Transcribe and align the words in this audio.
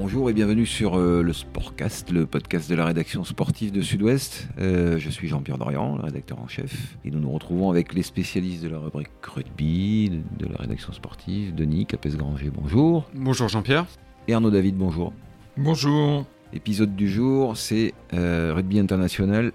Bonjour 0.00 0.30
et 0.30 0.32
bienvenue 0.32 0.64
sur 0.64 0.96
euh, 0.96 1.24
le 1.24 1.32
Sportcast, 1.32 2.12
le 2.12 2.24
podcast 2.24 2.70
de 2.70 2.76
la 2.76 2.84
rédaction 2.84 3.24
sportive 3.24 3.72
de 3.72 3.80
Sud-Ouest. 3.80 4.46
Euh, 4.60 4.96
je 4.96 5.10
suis 5.10 5.26
Jean-Pierre 5.26 5.58
Dorian, 5.58 5.96
le 5.96 6.02
rédacteur 6.02 6.38
en 6.38 6.46
chef, 6.46 6.96
et 7.04 7.10
nous 7.10 7.18
nous 7.18 7.32
retrouvons 7.32 7.68
avec 7.68 7.92
les 7.94 8.04
spécialistes 8.04 8.62
de 8.62 8.68
la 8.68 8.78
rubrique 8.78 9.08
rugby, 9.26 10.22
de 10.38 10.46
la 10.46 10.58
rédaction 10.58 10.92
sportive, 10.92 11.52
Denis 11.52 11.84
Capes-Granger, 11.84 12.52
bonjour. 12.54 13.10
Bonjour 13.12 13.48
Jean-Pierre. 13.48 13.86
Et 14.28 14.34
Arnaud 14.34 14.52
David, 14.52 14.76
bonjour. 14.76 15.12
Bonjour. 15.56 16.24
L'épisode 16.52 16.94
du 16.94 17.08
jour, 17.10 17.56
c'est 17.56 17.92
euh, 18.14 18.52
Rugby 18.54 18.78
International. 18.78 19.50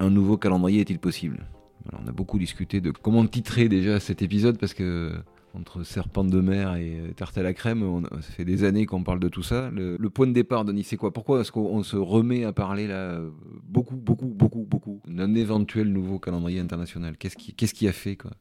Un 0.00 0.08
nouveau 0.08 0.38
calendrier 0.38 0.80
est-il 0.80 0.98
possible? 0.98 1.46
Alors, 1.90 2.00
On 2.06 2.08
a 2.08 2.12
beaucoup 2.12 2.38
discuté 2.38 2.80
de 2.80 2.90
comment 2.90 3.26
titrer 3.26 3.68
déjà 3.68 4.00
cet 4.00 4.22
épisode 4.22 4.56
parce 4.56 4.72
que 4.72 5.12
entre 5.58 5.82
serpent 5.82 6.24
de 6.24 6.40
mer 6.40 6.76
et 6.76 6.98
euh, 6.98 7.12
tarte 7.12 7.36
à 7.38 7.42
la 7.42 7.52
crème, 7.52 7.82
on, 7.82 8.02
ça 8.02 8.32
fait 8.32 8.44
des 8.44 8.64
années 8.64 8.86
qu'on 8.86 9.02
parle 9.02 9.20
de 9.20 9.28
tout 9.28 9.42
ça. 9.42 9.70
Le, 9.70 9.96
point 10.10 10.26
de 10.26 10.32
départ, 10.32 10.64
Denis, 10.64 10.84
c'est 10.84 10.96
quoi? 10.96 11.12
Pourquoi 11.12 11.40
est-ce 11.40 11.52
qu'on 11.52 11.82
se 11.82 11.96
remet 11.96 12.44
à 12.44 12.52
parler 12.52 12.86
là 12.86 13.20
beaucoup, 13.64 13.96
beaucoup, 13.96 14.26
beaucoup, 14.26 14.66
beaucoup? 14.68 15.00
D'un 15.06 15.34
éventuel 15.34 15.92
nouveau 15.92 16.18
calendrier 16.18 16.60
international 16.60 17.16
Qu'est-ce 17.18 17.36
qui, 17.36 17.54
qu'est-ce 17.54 17.74
qui 17.74 17.88
a 17.88 17.92
fait 17.92 18.16
quoi? 18.16 18.32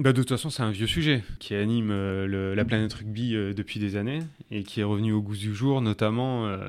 Bah, 0.00 0.14
de 0.14 0.22
toute 0.22 0.30
façon, 0.30 0.48
c'est 0.48 0.62
un 0.62 0.70
vieux 0.70 0.86
sujet 0.86 1.22
qui 1.40 1.54
anime 1.54 1.90
euh, 1.90 2.54
la 2.54 2.64
planète 2.64 2.94
rugby 2.94 3.34
euh, 3.34 3.52
depuis 3.52 3.78
des 3.78 3.96
années 3.96 4.20
et 4.50 4.62
qui 4.62 4.80
est 4.80 4.84
revenu 4.84 5.12
au 5.12 5.20
goût 5.20 5.36
du 5.36 5.54
jour, 5.54 5.82
notamment 5.82 6.46
euh, 6.46 6.68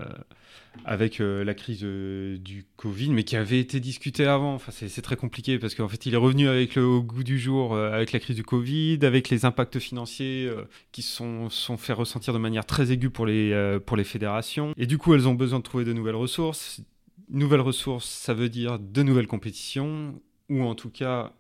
avec 0.83 1.19
la 1.19 1.53
crise 1.53 1.81
du 1.81 2.65
Covid, 2.75 3.11
mais 3.11 3.23
qui 3.23 3.37
avait 3.37 3.59
été 3.59 3.79
discuté 3.79 4.25
avant. 4.25 4.55
Enfin, 4.55 4.73
c'est 4.73 5.01
très 5.01 5.15
compliqué 5.15 5.59
parce 5.59 5.75
qu'en 5.75 5.87
fait, 5.87 6.05
il 6.05 6.13
est 6.13 6.17
revenu 6.17 6.49
avec 6.49 6.75
le, 6.75 6.83
au 6.83 7.01
goût 7.01 7.23
du 7.23 7.39
jour 7.39 7.77
avec 7.77 8.11
la 8.11 8.19
crise 8.19 8.35
du 8.35 8.43
Covid, 8.43 8.99
avec 9.03 9.29
les 9.29 9.45
impacts 9.45 9.79
financiers 9.79 10.49
qui 10.91 11.01
se 11.01 11.15
sont, 11.15 11.49
sont 11.49 11.77
fait 11.77 11.93
ressentir 11.93 12.33
de 12.33 12.37
manière 12.37 12.65
très 12.65 12.91
aiguë 12.91 13.11
pour 13.11 13.25
les, 13.25 13.79
pour 13.85 13.95
les 13.95 14.03
fédérations. 14.03 14.73
Et 14.75 14.87
du 14.87 14.97
coup, 14.97 15.13
elles 15.13 15.27
ont 15.29 15.35
besoin 15.35 15.59
de 15.59 15.63
trouver 15.63 15.85
de 15.85 15.93
nouvelles 15.93 16.15
ressources. 16.15 16.81
Nouvelles 17.29 17.61
ressources, 17.61 18.09
ça 18.09 18.33
veut 18.33 18.49
dire 18.49 18.77
de 18.77 19.03
nouvelles 19.03 19.27
compétitions, 19.27 20.21
ou 20.49 20.63
en 20.63 20.75
tout 20.75 20.89
cas 20.89 21.31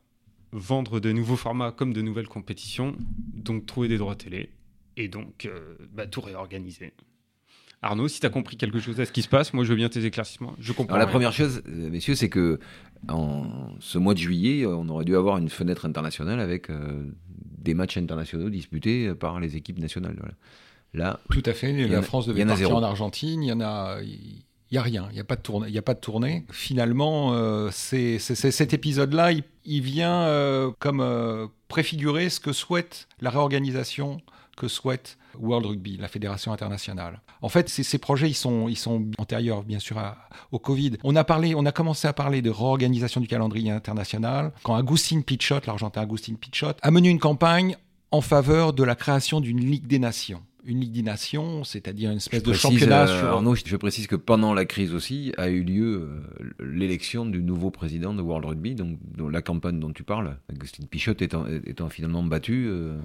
vendre 0.51 0.99
de 0.99 1.11
nouveaux 1.11 1.35
formats 1.35 1.71
comme 1.71 1.93
de 1.93 2.01
nouvelles 2.01 2.27
compétitions, 2.27 2.95
donc 3.33 3.65
trouver 3.65 3.87
des 3.87 3.97
droits 3.97 4.15
télé 4.15 4.49
et 4.97 5.07
donc 5.07 5.45
euh, 5.45 5.75
bah, 5.93 6.05
tout 6.07 6.21
réorganiser. 6.21 6.93
Arnaud, 7.83 8.07
si 8.07 8.19
tu 8.19 8.25
as 8.27 8.29
compris 8.29 8.57
quelque 8.57 8.79
chose 8.79 8.99
à 8.99 9.05
ce 9.05 9.11
qui 9.11 9.23
se 9.23 9.27
passe, 9.27 9.53
moi 9.53 9.63
je 9.63 9.69
veux 9.69 9.75
bien 9.75 9.89
tes 9.89 10.05
éclaircissements. 10.05 10.53
Je 10.59 10.71
comprends. 10.71 10.95
Alors 10.95 11.07
la 11.07 11.11
première 11.11 11.33
chose, 11.33 11.63
euh, 11.67 11.89
messieurs, 11.89 12.13
c'est 12.15 12.29
que 12.29 12.59
en 13.07 13.75
ce 13.79 13.97
mois 13.97 14.13
de 14.13 14.19
juillet, 14.19 14.65
on 14.67 14.87
aurait 14.89 15.05
dû 15.05 15.15
avoir 15.15 15.37
une 15.37 15.49
fenêtre 15.49 15.85
internationale 15.85 16.39
avec 16.39 16.69
euh, 16.69 17.03
des 17.57 17.73
matchs 17.73 17.97
internationaux 17.97 18.49
disputés 18.51 19.15
par 19.15 19.39
les 19.39 19.55
équipes 19.55 19.79
nationales. 19.79 20.15
Voilà. 20.19 20.35
Là, 20.93 21.19
Tout 21.31 21.41
à 21.45 21.53
fait. 21.53 21.71
La 21.87 21.99
a- 21.99 22.01
France 22.01 22.25
il 22.27 22.31
y 22.31 22.33
devait 22.33 22.43
en 22.43 22.47
a 22.47 22.49
partir 22.49 22.75
en 22.75 22.83
Argentine. 22.83 23.41
Il 23.43 23.47
y 23.47 23.51
en 23.53 23.61
a. 23.61 23.99
Il 24.71 24.75
n'y 24.75 24.77
a 24.77 24.83
rien, 24.83 25.07
il 25.09 25.15
n'y 25.15 25.19
a 25.19 25.25
pas 25.25 25.35
de 25.35 25.41
tournée. 25.41 25.69
Y 25.69 25.77
a 25.77 25.81
pas 25.81 25.93
de 25.93 25.99
tournée. 25.99 26.45
Finalement, 26.49 27.33
euh, 27.33 27.69
c'est, 27.73 28.19
cet 28.19 28.73
épisode-là, 28.73 29.33
il, 29.65 29.81
vient 29.81 30.21
euh, 30.21 30.71
comme 30.79 31.01
euh, 31.01 31.47
préfigurer 31.67 32.29
ce 32.29 32.39
que 32.39 32.53
souhaite 32.53 33.09
la 33.19 33.31
réorganisation 33.31 34.21
que 34.55 34.69
souhaite 34.69 35.17
World 35.37 35.65
Rugby, 35.65 35.97
la 35.97 36.07
fédération 36.07 36.53
internationale. 36.53 37.19
En 37.41 37.49
fait, 37.49 37.67
ces, 37.67 37.97
projets, 37.97 38.29
ils 38.29 38.33
sont, 38.33 38.69
ils 38.69 38.77
sont 38.77 39.07
antérieurs, 39.17 39.63
bien 39.63 39.79
sûr, 39.79 40.01
au 40.53 40.59
Covid. 40.59 40.93
On 41.03 41.17
a 41.17 41.25
parlé, 41.25 41.53
on 41.53 41.65
a 41.65 41.73
commencé 41.73 42.07
à 42.07 42.13
parler 42.13 42.41
de 42.41 42.49
réorganisation 42.49 43.19
du 43.19 43.27
calendrier 43.27 43.71
international 43.71 44.53
quand 44.63 44.75
Agustin 44.75 45.21
Pichot, 45.21 45.59
l'Argentin 45.67 46.01
Agustin 46.01 46.35
Pichot, 46.35 46.73
a 46.81 46.91
mené 46.91 47.09
une 47.09 47.19
campagne 47.19 47.75
en 48.11 48.21
faveur 48.21 48.71
de 48.71 48.83
la 48.83 48.95
création 48.95 49.41
d'une 49.41 49.59
Ligue 49.59 49.87
des 49.87 49.99
Nations. 49.99 50.43
Une 50.65 50.79
Ligue 50.79 50.91
des 50.91 51.01
Nations, 51.01 51.63
c'est-à-dire 51.63 52.11
une 52.11 52.17
espèce 52.17 52.43
de 52.43 52.53
championnat 52.53 53.03
euh, 53.03 53.19
sur... 53.19 53.27
Arnaud, 53.29 53.55
je 53.55 53.75
précise 53.77 54.05
que 54.07 54.15
pendant 54.15 54.53
la 54.53 54.65
crise 54.65 54.93
aussi 54.93 55.33
a 55.37 55.49
eu 55.49 55.63
lieu 55.63 56.01
euh, 56.39 56.43
l'élection 56.63 57.25
du 57.25 57.41
nouveau 57.41 57.71
président 57.71 58.13
de 58.13 58.21
World 58.21 58.45
Rugby, 58.45 58.75
donc 58.75 58.97
dont 59.17 59.27
la 59.29 59.41
campagne 59.41 59.79
dont 59.79 59.91
tu 59.91 60.03
parles, 60.03 60.37
Agustin 60.51 60.83
Pichot 60.89 61.13
étant, 61.19 61.45
étant 61.65 61.89
finalement 61.89 62.21
battu. 62.23 62.67
euh, 62.67 62.97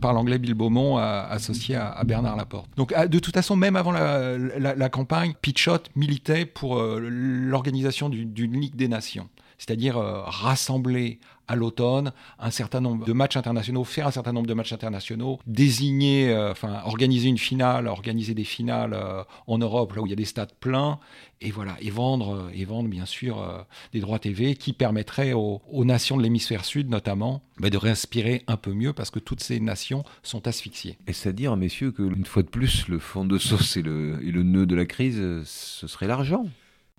par 0.00 0.12
l'anglais 0.12 0.38
Bill 0.38 0.54
Beaumont 0.54 0.96
associé 0.96 1.76
à, 1.76 1.90
à 1.92 2.04
Bernard 2.04 2.36
Laporte. 2.36 2.68
Donc 2.76 2.92
à- 2.92 3.06
de 3.06 3.18
toute 3.18 3.34
façon, 3.34 3.54
même 3.56 3.76
avant 3.76 3.92
la, 3.92 4.36
la- 4.36 4.74
la 4.74 4.88
campagne, 4.88 5.34
Pichot 5.40 5.78
militait 5.94 6.46
pour 6.46 6.80
l'organisation 6.82 8.08
du- 8.08 8.24
d'une 8.24 8.60
Ligue 8.60 8.76
des 8.76 8.88
Nations, 8.88 9.28
c'est-à-dire 9.58 9.96
euh, 9.96 10.22
rassembler 10.24 11.18
à 11.46 11.56
l'automne 11.56 12.12
un 12.38 12.50
certain 12.50 12.80
nombre 12.80 13.04
de 13.04 13.12
matchs 13.12 13.36
internationaux, 13.36 13.84
faire 13.84 14.06
un 14.06 14.10
certain 14.10 14.32
nombre 14.32 14.46
de 14.46 14.54
matchs 14.54 14.72
internationaux, 14.72 15.38
désigner, 15.46 16.30
euh, 16.30 16.52
enfin 16.52 16.80
organiser 16.86 17.28
une 17.28 17.38
finale, 17.38 17.86
organiser 17.86 18.34
des 18.34 18.44
finales 18.44 18.94
euh, 18.94 19.22
en 19.46 19.58
Europe 19.58 19.94
là 19.94 20.00
où 20.00 20.06
il 20.06 20.10
y 20.10 20.14
a 20.14 20.16
des 20.16 20.24
stades 20.24 20.54
pleins, 20.58 20.98
et 21.42 21.50
voilà, 21.50 21.76
et 21.82 21.90
vendre, 21.90 22.50
et 22.54 22.64
vendre 22.64 22.88
bien 22.88 23.04
sûr 23.04 23.66
des 23.92 24.00
droits 24.00 24.18
TV 24.18 24.54
qui 24.54 24.72
permettraient 24.72 25.34
aux, 25.34 25.60
nations 25.84 26.16
de 26.16 26.22
l'hémisphère 26.22 26.64
sud 26.64 26.88
notamment 26.88 27.42
bah, 27.58 27.68
de 27.68 27.76
respirer 27.76 28.42
un 28.46 28.56
peu 28.56 28.72
mieux 28.72 28.94
parce 28.94 29.10
que 29.10 29.18
toutes 29.18 29.42
ces 29.42 29.60
nations 29.60 30.04
sont 30.22 30.48
asphyxiées. 30.48 30.96
Est-ce 31.06 31.28
à 31.28 31.32
dire, 31.32 31.54
messieurs, 31.56 31.90
que 31.90 32.02
une 32.02 32.24
fois 32.24 32.42
de 32.42 32.48
plus, 32.48 32.88
le 32.88 32.98
fond 32.98 33.26
de 33.26 33.36
sauce 33.38 33.76
et 33.76 33.82
le, 33.82 34.18
et 34.22 34.30
le 34.30 34.42
nœud 34.42 34.64
de 34.64 34.74
la 34.74 34.86
crise, 34.86 35.20
ce 35.44 35.86
serait 35.86 36.06
l'argent 36.06 36.46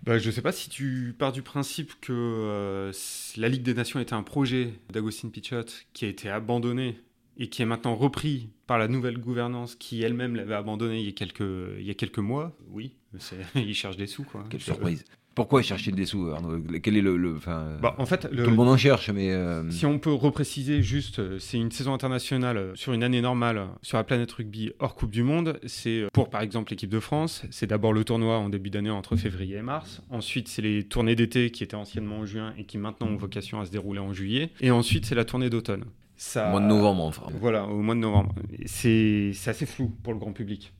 Bah, 0.03 0.19
je 0.19 0.29
sais 0.29 0.41
pas 0.41 0.51
si 0.51 0.69
tu 0.69 1.15
pars 1.17 1.31
du 1.31 1.41
principe 1.41 1.93
que 1.99 2.13
euh, 2.13 2.91
la 3.37 3.49
Ligue 3.49 3.63
des 3.63 3.73
Nations 3.73 3.99
était 3.99 4.13
un 4.13 4.23
projet 4.23 4.73
d'Agustin 4.91 5.29
Pichot 5.29 5.65
qui 5.93 6.05
a 6.05 6.07
été 6.07 6.29
abandonné 6.29 6.99
et 7.37 7.49
qui 7.49 7.61
est 7.61 7.65
maintenant 7.65 7.95
repris 7.95 8.49
par 8.67 8.77
la 8.77 8.87
nouvelle 8.87 9.17
gouvernance 9.17 9.75
qui 9.75 10.01
elle-même 10.03 10.35
l'avait 10.35 10.55
abandonné 10.55 10.99
il 10.99 11.05
y 11.05 11.09
a 11.09 11.11
quelques, 11.11 11.41
il 11.79 11.85
y 11.85 11.89
a 11.89 11.95
quelques 11.95 12.19
mois. 12.19 12.55
Oui, 12.69 12.95
ils 13.55 13.73
cherchent 13.73 13.97
des 13.97 14.07
sous. 14.07 14.23
Quoi. 14.23 14.45
Quelle 14.49 14.61
surprise 14.61 15.03
Pourquoi 15.35 15.61
chercher 15.61 15.91
des 15.91 16.05
sous, 16.05 16.29
Arnaud? 16.29 16.61
Quel 16.81 16.95
est 16.95 17.01
le... 17.01 17.37
Bah, 17.81 17.93
en 17.97 18.05
fait, 18.05 18.25
le- 18.31 18.45
Tout 18.45 18.49
le 18.51 18.55
monde 18.55 18.69
en 18.69 18.77
cherche, 18.77 19.09
mais... 19.09 19.31
euh, 19.31 19.69
Si 19.69 19.85
on 19.85 19.99
peut 19.99 20.13
repréciser 20.13 20.81
juste, 20.81 21.19
euh, 21.19 21.39
c'est 21.39 21.57
une 21.57 21.71
saison 21.71 21.93
internationale 21.93 22.57
euh, 22.57 22.75
sur 22.75 22.93
une 22.93 23.03
année 23.03 23.19
normale 23.21 23.67
sur 23.81 23.97
la 23.97 24.05
planète 24.05 24.31
rugby 24.31 24.71
hors 24.79 24.95
Coupe 24.95 25.11
du 25.11 25.23
Monde. 25.23 25.59
C'est 25.65 26.05
pour 26.13 26.29
par 26.29 26.41
exemple 26.41 26.71
l'équipe 26.71 26.89
de 26.89 27.01
France, 27.01 27.43
c'est 27.51 27.67
d'abord 27.67 27.91
le 27.91 28.05
tournoi 28.05 28.37
en 28.37 28.47
début 28.47 28.69
d'année 28.69 28.89
entre 28.89 29.17
février 29.17 29.57
et 29.57 29.61
mars. 29.61 30.01
Ensuite, 30.09 30.47
c'est 30.47 30.61
les 30.61 30.83
tournées 30.83 31.15
d'été 31.15 31.51
qui 31.51 31.63
étaient 31.63 31.75
anciennement 31.75 32.19
en 32.19 32.25
juin 32.25 32.53
et 32.57 32.63
qui 32.63 32.77
maintenant 32.77 33.07
ont 33.07 33.17
vocation 33.17 33.59
à 33.59 33.65
se 33.65 33.71
dérouler 33.71 33.99
en 33.99 34.13
juillet. 34.13 34.51
Et 34.61 34.71
ensuite, 34.71 35.05
c'est 35.05 35.15
la 35.15 35.25
tournée 35.25 35.49
d'automne. 35.49 35.83
Ça... 36.15 36.47
Au 36.47 36.51
mois 36.51 36.61
de 36.61 36.67
novembre, 36.67 37.03
enfin. 37.03 37.23
Voilà, 37.41 37.65
au 37.65 37.81
mois 37.81 37.95
de 37.95 37.99
novembre. 37.99 38.33
C'est 38.65 39.33
assez 39.47 39.65
flou 39.65 39.91
pour 40.01 40.13
le 40.13 40.19
grand 40.19 40.31
public. 40.31 40.71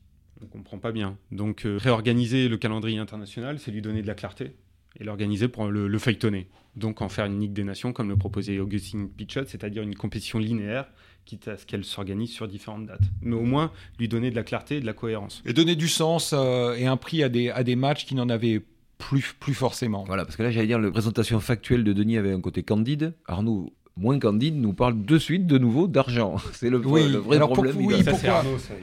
On 0.42 0.46
comprend 0.46 0.78
pas 0.78 0.92
bien. 0.92 1.16
Donc 1.30 1.64
euh, 1.64 1.76
réorganiser 1.76 2.48
le 2.48 2.56
calendrier 2.56 2.98
international, 2.98 3.58
c'est 3.58 3.70
lui 3.70 3.82
donner 3.82 4.02
de 4.02 4.06
la 4.06 4.14
clarté 4.14 4.52
et 4.98 5.04
l'organiser 5.04 5.48
pour 5.48 5.66
le, 5.66 5.88
le 5.88 5.98
feuilletonner. 5.98 6.48
Donc 6.74 7.00
en 7.02 7.08
faire 7.08 7.26
une 7.26 7.40
Ligue 7.40 7.52
des 7.52 7.64
Nations 7.64 7.92
comme 7.92 8.08
le 8.08 8.16
proposait 8.16 8.58
Augustin 8.58 9.08
Pichot, 9.16 9.46
c'est-à-dire 9.46 9.82
une 9.82 9.94
compétition 9.94 10.38
linéaire, 10.38 10.86
quitte 11.24 11.48
à 11.48 11.56
ce 11.56 11.66
qu'elle 11.66 11.84
s'organise 11.84 12.30
sur 12.30 12.48
différentes 12.48 12.86
dates. 12.86 13.00
Mais 13.20 13.34
au 13.34 13.42
moins 13.42 13.72
lui 13.98 14.08
donner 14.08 14.30
de 14.30 14.36
la 14.36 14.42
clarté 14.42 14.76
et 14.76 14.80
de 14.80 14.86
la 14.86 14.92
cohérence. 14.92 15.42
Et 15.44 15.52
donner 15.52 15.76
du 15.76 15.88
sens 15.88 16.32
euh, 16.32 16.74
et 16.74 16.86
un 16.86 16.96
prix 16.96 17.22
à 17.22 17.28
des, 17.28 17.50
à 17.50 17.64
des 17.64 17.76
matchs 17.76 18.06
qui 18.06 18.14
n'en 18.14 18.28
avaient 18.28 18.62
plus, 18.98 19.34
plus 19.38 19.54
forcément. 19.54 20.04
Voilà, 20.04 20.24
parce 20.24 20.36
que 20.36 20.42
là, 20.42 20.50
j'allais 20.50 20.66
dire, 20.66 20.78
la 20.78 20.90
présentation 20.90 21.40
factuelle 21.40 21.84
de 21.84 21.92
Denis 21.92 22.16
avait 22.16 22.32
un 22.32 22.40
côté 22.40 22.62
candide. 22.62 23.14
Arnaud, 23.26 23.72
moins 23.98 24.18
candide, 24.18 24.56
nous 24.56 24.72
parle 24.74 25.04
de 25.04 25.18
suite, 25.18 25.46
de 25.46 25.56
nouveau, 25.58 25.86
d'argent. 25.88 26.36
C'est 26.52 26.68
le, 26.70 26.78
Oui, 26.86 27.08
le 27.10 27.18
vrai 27.18 27.36
alors 27.36 27.52
problème. 27.52 27.74
pour- 27.74 27.84
oui, 27.86 28.02
pourquoi 28.04 28.30
Arnaud, 28.30 28.58
ça, 28.58 28.74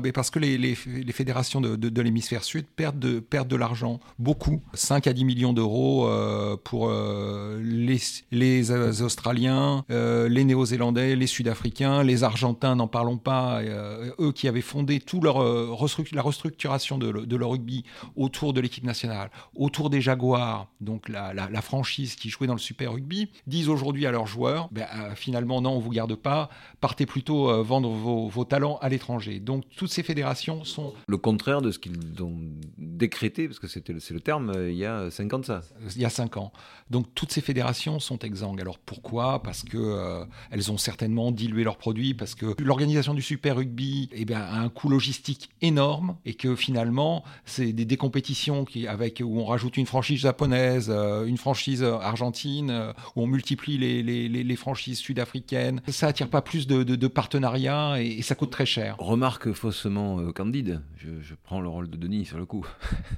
Ben 0.00 0.12
Parce 0.12 0.30
que 0.30 0.38
les, 0.38 0.58
les- 0.58 0.76
les 0.86 1.12
fédérations 1.12 1.60
de, 1.60 1.76
de- 1.76 1.88
de 1.88 2.02
l'hémisphère 2.02 2.42
sud 2.44 2.66
perdent 2.66 2.98
de, 2.98 3.20
perdent 3.20 3.48
de 3.48 3.56
l'argent, 3.56 4.00
beaucoup. 4.18 4.60
5 4.74 5.06
à 5.06 5.12
10 5.12 5.24
millions 5.24 5.52
d'euros 5.52 6.06
euh, 6.08 6.56
pour 6.62 6.88
euh, 6.90 7.60
les, 7.62 7.98
les 8.32 8.70
euh, 8.72 8.90
Australiens, 9.04 9.84
euh, 9.90 10.28
les 10.28 10.44
Néo-Zélandais, 10.44 11.14
les 11.16 11.26
Sud-Africains, 11.26 12.02
les 12.02 12.24
Argentins, 12.24 12.74
n'en 12.74 12.88
parlons 12.88 13.18
pas. 13.18 13.60
euh, 13.60 14.10
eux 14.18 14.32
qui 14.32 14.48
avaient 14.48 14.60
fondé 14.60 14.98
toute 15.00 15.22
leur, 15.24 15.42
euh, 15.42 15.74
la 16.12 16.22
restructuration 16.22 16.98
de, 16.98 17.08
le- 17.08 17.26
de 17.26 17.36
leur 17.36 17.50
rugby 17.50 17.84
autour 18.16 18.52
de 18.52 18.60
l'équipe 18.60 18.84
nationale, 18.84 19.30
autour 19.54 19.90
des 19.90 20.00
Jaguars, 20.00 20.66
donc 20.80 21.08
la, 21.08 21.32
la- 21.34 21.48
la 21.50 21.62
franchise 21.62 22.14
qui 22.16 22.30
jouait 22.30 22.46
dans 22.46 22.54
le 22.54 22.58
Super 22.58 22.92
Rugby, 22.92 23.28
disent 23.60 23.68
aujourd'hui 23.68 24.06
à 24.06 24.10
leurs 24.10 24.26
joueurs, 24.26 24.68
ben, 24.70 24.86
euh, 24.94 25.14
finalement 25.14 25.60
non, 25.60 25.72
on 25.72 25.78
vous 25.78 25.90
garde 25.90 26.14
pas, 26.14 26.48
partez 26.80 27.06
plutôt 27.06 27.50
euh, 27.50 27.62
vendre 27.62 27.90
vos, 27.90 28.28
vos 28.28 28.44
talents 28.44 28.78
à 28.80 28.88
l'étranger. 28.88 29.38
Donc 29.40 29.64
toutes 29.76 29.90
ces 29.90 30.02
fédérations 30.02 30.64
sont 30.64 30.94
Le 31.06 31.18
contraire 31.18 31.60
de 31.60 31.70
ce 31.70 31.78
qu'ils 31.78 31.98
ont 32.22 32.38
décrété, 32.78 33.46
parce 33.46 33.58
que 33.58 33.68
c'était 33.68 33.94
c'est 34.00 34.14
le 34.14 34.20
terme, 34.20 34.50
euh, 34.50 34.70
il 34.70 34.78
y 34.78 34.86
a 34.86 35.10
50 35.10 35.44
ça. 35.44 35.62
il 35.94 36.00
y 36.00 36.04
a 36.04 36.10
cinq 36.10 36.36
ans. 36.36 36.52
Donc 36.90 37.06
toutes 37.14 37.32
ces 37.32 37.40
fédérations 37.40 38.00
sont 38.00 38.18
exsangues. 38.18 38.60
Alors 38.60 38.78
pourquoi? 38.78 39.42
Parce 39.42 39.62
que 39.62 39.78
euh, 39.78 40.24
elles 40.50 40.72
ont 40.72 40.78
certainement 40.78 41.30
dilué 41.32 41.64
leurs 41.64 41.76
produits, 41.76 42.14
parce 42.14 42.34
que 42.34 42.54
l'organisation 42.58 43.14
du 43.14 43.22
Super 43.22 43.56
Rugby 43.56 44.08
eh 44.12 44.24
bien, 44.24 44.40
a 44.40 44.58
un 44.58 44.68
coût 44.68 44.88
logistique 44.88 45.50
énorme 45.60 46.16
et 46.24 46.34
que 46.34 46.56
finalement 46.56 47.24
c'est 47.44 47.72
des, 47.72 47.84
des 47.84 47.96
compétitions 47.96 48.64
qui, 48.64 48.86
avec, 48.86 49.22
où 49.24 49.38
on 49.38 49.44
rajoute 49.44 49.76
une 49.76 49.86
franchise 49.86 50.20
japonaise, 50.20 50.88
euh, 50.90 51.26
une 51.26 51.36
franchise 51.36 51.82
argentine, 51.82 52.70
euh, 52.70 52.92
où 53.14 53.22
on 53.22 53.26
multiplie 53.26 53.49
multiplie 53.50 53.78
les, 53.78 54.56
franchises 54.56 54.98
sud-africaines, 54.98 55.80
ça 55.88 56.08
attire 56.08 56.28
pas 56.28 56.42
plus 56.42 56.66
de, 56.66 57.06
partenariats 57.08 58.00
et, 58.00 58.22
ça 58.22 58.34
coûte 58.34 58.50
très 58.50 58.66
cher. 58.66 58.96
Remarque 58.98 59.52
faussement 59.52 60.20
euh, 60.20 60.32
candide, 60.32 60.82
je, 60.96 61.34
prends 61.42 61.60
le 61.60 61.68
rôle 61.68 61.88
de 61.88 61.96
Denis 61.96 62.26
sur 62.26 62.38
le 62.38 62.46
coup, 62.46 62.66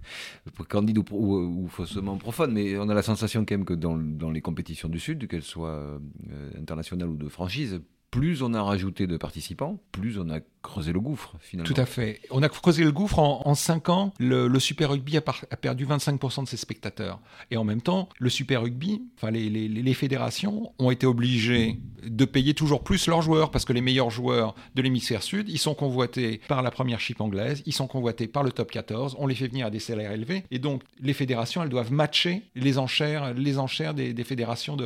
candide 0.69 0.99
ou, 0.99 1.69
faussement 1.69 2.17
profane, 2.17 2.53
mais 2.53 2.79
on 2.79 2.89
a 2.89 2.95
la 2.95 3.03
sensation 3.03 3.45
quand 3.45 3.55
même 3.55 3.65
que 3.65 3.75
dans, 3.75 3.97
dans 3.97 4.31
les 4.31 4.41
compétitions 4.41 4.89
du 4.89 5.01
Sud, 5.01 5.27
qu'elles 5.29 5.43
soient 5.43 5.71
euh, 5.71 5.99
internationales 6.59 7.09
ou 7.09 7.17
de 7.17 7.29
franchise, 7.29 7.81
plus 8.13 8.43
on 8.43 8.53
a 8.53 8.63
rajouté 8.63 9.07
de 9.07 9.17
participants, 9.17 9.81
plus 9.91 10.19
on 10.19 10.29
a 10.29 10.39
creusé 10.63 10.93
le 10.93 11.01
gouffre 11.01 11.35
finalement. 11.41 11.75
Tout 11.75 11.81
à 11.81 11.87
fait. 11.87 12.21
On 12.31 12.43
a 12.43 12.49
creusé 12.51 12.85
le 12.85 12.93
gouffre 12.93 13.19
en, 13.19 13.55
5 13.55 13.89
ans. 13.89 14.13
Le, 14.21 14.59
Super 14.59 14.91
Rugby 14.91 15.17
a, 15.17 15.23
perdu 15.23 15.87
25% 15.87 16.45
de 16.45 16.49
ses 16.49 16.59
spectateurs. 16.59 17.21
Et 17.51 17.57
en 17.57 17.65
même 17.65 17.81
temps, 17.81 18.11
le 18.19 18.29
Super 18.29 18.63
Rugby, 18.63 19.03
enfin 19.17 19.31
les, 19.31 19.95
fédérations 19.95 20.73
ont 20.79 20.91
été 20.91 21.07
obligées 21.07 21.79
de 22.07 22.25
payer 22.27 22.53
toujours 22.53 22.85
plus 22.85 23.07
leurs 23.07 23.23
joueurs 23.23 23.51
parce 23.51 23.65
que 23.65 23.73
les 23.73 23.81
meilleurs 23.81 24.11
joueurs 24.11 24.55
de 24.75 24.83
l'hémisphère 24.83 25.23
sud, 25.23 25.49
ils 25.49 25.59
sont 25.59 25.75
convoités 25.75 26.43
par 26.49 26.63
la 26.63 26.71
première 26.71 27.01
chip 27.01 27.21
anglaise, 27.21 27.63
ils 27.65 27.73
sont 27.73 27.87
convoités 27.87 28.27
par 28.27 28.43
le 28.43 28.53
top 28.53 28.71
14, 28.71 29.17
on 29.19 29.27
les 29.27 29.35
fait 29.35 29.49
venir 29.49 29.67
à 29.67 29.71
des 29.71 29.81
salaires 29.81 30.13
élevés. 30.13 30.45
Et 30.51 30.59
donc 30.59 30.83
les 31.01 31.15
fédérations, 31.15 31.63
elles 31.63 31.71
doivent 31.71 31.93
matcher 31.93 32.43
les 32.55 32.79
enchères, 32.79 33.33
les 33.33 33.59
enchères 33.59 33.95
des, 33.95 34.25
fédérations 34.25 34.77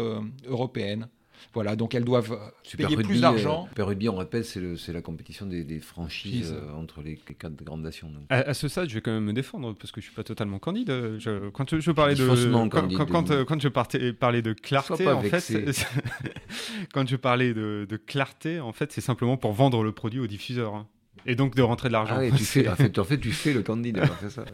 européennes. 0.47 1.09
Voilà, 1.55 1.77
donc 1.77 1.95
elles 1.95 2.05
doivent 2.05 2.39
Super 2.63 2.89
payer 2.89 3.03
plus 3.03 3.21
d'argent. 3.21 3.65
Euh, 3.65 3.69
Super 3.69 3.87
Rugby, 3.87 4.09
on 4.09 4.17
répète, 4.17 4.45
c'est 4.45 4.93
la 4.93 5.03
compétition 5.03 5.47
des, 5.47 5.81
franchises 5.81 6.55
euh, 6.57 6.73
entre 6.75 7.03
les, 7.03 7.17
quatre 7.17 7.63
grandes 7.63 7.83
nations. 7.83 8.11
À, 8.29 8.55
ce 8.55 8.69
stade, 8.69 8.89
je 8.89 8.95
vais 8.95 9.01
quand 9.01 9.13
même 9.13 9.25
me 9.25 9.33
défendre 9.33 9.75
parce 9.75 9.93
que 9.93 10.01
je 10.01 10.07
suis 10.07 10.15
pas 10.15 10.25
totalement 10.25 10.59
candide. 10.59 10.89
Je, 11.19 11.49
quand 11.51 11.79
je 11.79 11.91
parlais 11.91 12.15
de 12.15 12.27
quand, 12.69 13.45
quand, 13.45 13.61
je 13.61 13.69
partais, 13.69 14.13
parlais 14.13 14.43
de 14.43 14.53
clarté, 14.53 15.09
en 15.09 15.23
fait, 15.23 15.53
quand 16.93 17.09
je 17.09 17.17
parlais 17.17 17.55
de, 17.55 17.87
de 17.89 17.97
clarté, 17.97 18.61
en 18.61 18.73
fait, 18.73 18.93
c'est 18.93 19.01
simplement 19.01 19.37
pour 19.37 19.53
vendre 19.53 19.83
le 19.83 19.93
produit 19.93 20.21
aux 20.21 20.27
diffuseurs. 20.27 20.75
Hein. 20.75 20.87
Et 21.25 21.35
donc 21.35 21.55
de 21.55 21.63
rentrer 21.63 21.89
de 21.89 21.93
l'argent. 21.93 22.17
Ah 22.19 22.21
oui, 22.21 22.33
tu 22.37 22.45
fais, 22.45 22.69
en, 22.69 22.77
fait, 22.77 22.99
en 22.99 23.05
fait, 23.05 23.19
tu 23.19 23.33
fais 23.33 23.53
le 23.53 23.63
candidat. 23.63 24.07
ça. 24.29 24.45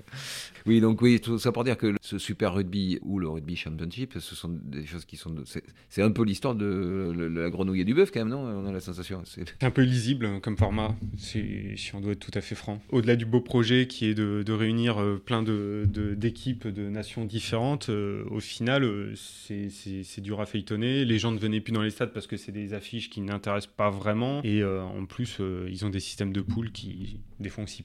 Oui, 0.66 0.80
donc 0.80 1.02
oui, 1.02 1.20
tout 1.20 1.38
ça 1.38 1.52
pour 1.52 1.64
dire 1.64 1.76
que 1.76 1.94
ce 2.00 2.18
Super 2.18 2.54
Rugby 2.54 2.98
ou 3.02 3.18
le 3.18 3.28
Rugby 3.28 3.56
Championship, 3.56 4.14
ce 4.18 4.34
sont 4.34 4.48
des 4.48 4.86
choses 4.86 5.04
qui 5.04 5.16
sont. 5.16 5.34
C'est 5.88 6.02
un 6.02 6.10
peu 6.10 6.24
l'histoire 6.24 6.54
de 6.54 7.12
la 7.16 7.50
grenouille 7.50 7.80
et 7.80 7.84
du 7.84 7.94
bœuf, 7.94 8.10
quand 8.12 8.20
même, 8.20 8.28
non? 8.28 8.42
On 8.42 8.66
a 8.66 8.72
la 8.72 8.80
sensation. 8.80 9.22
C'est 9.24 9.62
un 9.62 9.70
peu 9.70 9.82
lisible 9.82 10.26
hein, 10.26 10.40
comme 10.40 10.56
format, 10.56 10.94
si, 11.16 11.76
si, 11.76 11.94
on 11.94 12.00
doit 12.00 12.12
être 12.12 12.20
tout 12.20 12.36
à 12.36 12.40
fait 12.40 12.54
franc. 12.54 12.80
Au-delà 12.90 13.16
du 13.16 13.24
beau 13.24 13.40
projet 13.40 13.86
qui 13.86 14.06
est 14.06 14.14
de, 14.14 14.42
de 14.44 14.52
réunir 14.52 15.00
euh, 15.00 15.20
plein 15.24 15.42
d'équipes 15.42 16.66
de, 16.66 16.82
de, 16.82 16.88
nations 16.88 17.24
différentes, 17.24 17.88
euh, 17.88 18.24
au 18.30 18.40
final, 18.40 18.84
euh, 18.84 19.14
c'est 19.16 20.20
dur 20.20 20.40
à 20.40 20.46
feuilletonner. 20.46 21.04
Les 21.04 21.18
gens 21.18 21.32
ne 21.32 21.38
venaient 21.38 21.60
plus 21.60 21.72
dans 21.72 21.82
les 21.82 21.90
stades 21.90 22.12
parce 22.12 22.26
que 22.26 22.36
c'est 22.36 22.52
des 22.52 22.74
affiches 22.74 23.10
qui 23.10 23.20
n'intéressent 23.20 23.72
pas 23.76 23.90
vraiment. 23.90 24.40
Et 24.44 24.64
en 24.64 25.04
plus, 25.06 25.40
ils 25.68 25.84
ont 25.84 25.90
des 25.90 26.00
systèmes 26.00 26.32
de 26.32 26.40
qui, 26.72 27.20
des 27.40 27.50
s'y. 27.66 27.84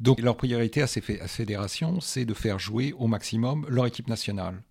Donc 0.00 0.20
leur 0.20 0.36
priorité 0.36 0.82
à 0.82 0.86
ces, 0.86 1.00
fédérations, 1.00 2.00
c'est 2.00 2.24
de 2.24 2.34
faire 2.34 2.58
jouer 2.58 2.92
au 2.98 3.06
maximum 3.06 3.66
leur 3.68 3.86
équipe 3.86 4.08
nationale. 4.08 4.62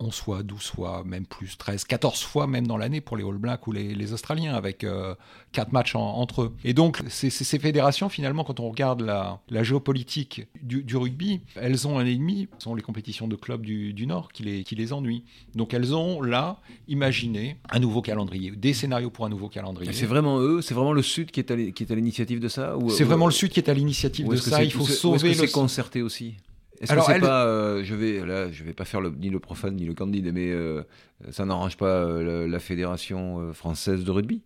11 0.00 0.14
fois, 0.14 0.42
12 0.42 0.62
fois, 0.62 1.02
même 1.04 1.26
plus, 1.26 1.56
13, 1.58 1.84
14 1.84 2.22
fois 2.22 2.46
même 2.46 2.66
dans 2.66 2.76
l'année 2.76 3.00
pour 3.00 3.16
les 3.16 3.24
All 3.24 3.36
Blacks 3.36 3.66
ou 3.66 3.72
les, 3.72 4.12
Australiens, 4.12 4.54
avec 4.54 4.82
euh, 4.82 5.14
4 5.52 5.72
matchs 5.72 5.94
entre 5.94 6.42
eux. 6.42 6.56
Et 6.64 6.72
donc, 6.72 7.02
ces, 7.08 7.30
fédérations, 7.58 8.08
finalement, 8.08 8.44
quand 8.44 8.60
on 8.60 8.70
regarde 8.70 9.02
la, 9.02 9.62
géopolitique 9.62 10.46
du, 10.62 10.96
rugby, 10.96 11.40
elles 11.54 11.86
ont 11.86 11.98
un 11.98 12.06
ennemi, 12.06 12.48
ce 12.58 12.64
sont 12.64 12.74
les 12.74 12.82
compétitions 12.82 13.28
de 13.28 13.36
clubs 13.36 13.62
du, 13.62 14.06
Nord 14.06 14.32
qui 14.32 14.42
les, 14.42 14.64
qui 14.64 14.74
les 14.74 14.92
ennuient. 14.92 15.24
Donc, 15.54 15.74
elles 15.74 15.94
ont 15.94 16.22
là 16.22 16.58
imaginé 16.88 17.58
un 17.70 17.78
nouveau 17.78 18.02
calendrier, 18.02 18.50
des 18.50 18.72
scénarios 18.72 19.10
pour 19.10 19.26
un 19.26 19.28
nouveau 19.28 19.48
calendrier. 19.48 19.92
C'est 19.92 20.06
vraiment 20.06 20.40
eux, 20.40 20.62
c'est 20.62 20.74
vraiment 20.74 20.92
le 20.92 21.02
Sud 21.02 21.30
qui 21.30 21.40
est 21.40 21.50
à 21.50 21.94
l'initiative 21.94 22.40
de 22.40 22.48
ça 22.48 22.74
C'est 22.88 23.04
vraiment 23.04 23.26
le 23.26 23.32
Sud 23.32 23.50
qui 23.50 23.60
est 23.60 23.68
à 23.68 23.74
l'initiative 23.74 24.28
de 24.28 24.36
ça. 24.36 24.64
Il 24.64 24.72
faut 24.72 24.86
sauver. 24.86 25.30
Est-ce 25.30 25.42
que 25.42 25.46
c'est 25.46 25.52
concerté 25.52 26.02
aussi? 26.02 26.34
Est-ce 26.80 26.94
que 26.94 27.00
c'est 27.02 27.20
pas, 27.20 27.44
euh, 27.44 27.84
je 27.84 27.94
vais 27.94 28.24
là, 28.24 28.50
je 28.50 28.64
vais 28.64 28.72
pas 28.72 28.86
faire 28.86 29.02
le, 29.02 29.10
ni 29.10 29.28
le 29.28 29.38
profane 29.38 29.76
ni 29.76 29.84
le 29.84 29.92
candide, 29.92 30.32
mais 30.32 30.50
euh, 30.50 30.82
ça 31.30 31.44
n'arrange 31.44 31.76
pas 31.76 31.86
euh, 31.86 32.48
la, 32.48 32.58
fédération 32.58 33.52
française 33.52 34.04
de 34.04 34.10
rugby? 34.10 34.42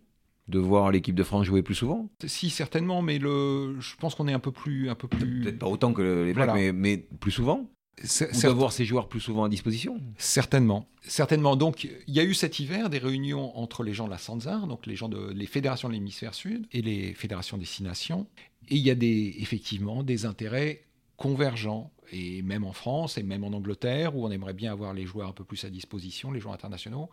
De 0.47 0.59
voir 0.59 0.91
l'équipe 0.91 1.15
de 1.15 1.23
France 1.23 1.45
jouer 1.45 1.63
plus 1.63 1.73
souvent? 1.73 2.09
Si 2.25 2.49
certainement, 2.49 3.01
mais 3.01 3.17
le, 3.17 3.79
je 3.79 3.95
pense 3.95 4.13
qu'on 4.13 4.27
est 4.27 4.33
un 4.33 4.39
peu 4.39 4.51
plus, 4.51 4.89
un 4.89 4.95
peu 4.95 5.07
plus. 5.07 5.41
Peut-être 5.41 5.59
pas 5.59 5.67
autant 5.67 5.91
que 5.91 6.25
les 6.25 6.33
Blacks, 6.33 6.53
mais, 6.53 6.71
mais, 6.71 6.97
plus 6.97 7.31
souvent? 7.31 7.67
Ou 8.03 8.41
d'avoir 8.41 8.73
ces 8.73 8.83
joueurs 8.83 9.07
plus 9.07 9.21
souvent 9.21 9.45
à 9.45 9.49
disposition? 9.49 9.99
Certainement. 10.17 10.87
Certainement. 11.01 11.55
Donc, 11.55 11.85
il 11.85 12.13
y 12.13 12.19
a 12.19 12.23
eu 12.23 12.33
cet 12.33 12.59
hiver 12.59 12.89
des 12.89 12.97
réunions 12.97 13.57
entre 13.57 13.83
les 13.83 13.93
gens 13.93 14.05
de 14.05 14.11
la 14.11 14.17
Sanzar, 14.17 14.67
donc 14.67 14.85
les 14.85 14.95
gens 14.95 15.07
de 15.07 15.31
les 15.31 15.45
fédérations 15.45 15.87
de 15.87 15.93
l'hémisphère 15.93 16.35
sud 16.35 16.67
et 16.73 16.81
les 16.81 17.13
fédérations 17.13 17.57
des 17.57 17.65
six 17.65 17.83
nations. 17.83 18.27
Et 18.67 18.75
il 18.75 18.81
y 18.81 18.91
a 18.91 18.95
des, 18.95 19.35
effectivement 19.39 20.03
des 20.03 20.25
intérêts 20.25 20.83
convergents 21.17 21.91
et 22.15 22.41
même 22.41 22.63
en 22.63 22.71
France 22.71 23.17
et 23.17 23.23
même 23.23 23.43
en 23.43 23.49
Angleterre, 23.49 24.15
où 24.15 24.25
on 24.25 24.31
aimerait 24.31 24.53
bien 24.53 24.71
avoir 24.71 24.93
les 24.93 25.05
joueurs 25.05 25.29
un 25.29 25.33
peu 25.33 25.43
plus 25.43 25.65
à 25.65 25.69
disposition, 25.69 26.31
les 26.31 26.39
joueurs 26.39 26.53
internationaux. 26.53 27.09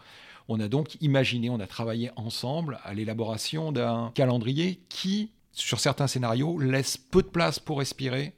On 0.49 0.61
a 0.61 0.69
donc 0.69 0.97
imaginé, 1.01 1.51
on 1.51 1.59
a 1.59 1.67
travaillé 1.67 2.11
ensemble 2.15 2.79
à 2.85 2.95
l'élaboration 2.95 3.73
d'un 3.73 4.13
calendrier 4.15 4.81
qui, 4.89 5.33
sur 5.51 5.81
certains 5.81 6.07
scénarios, 6.07 6.59
laisse 6.59 6.97
peu 6.97 7.23
de 7.23 7.29
place 7.29 7.59
pour 7.59 7.79
respirer 7.79 8.35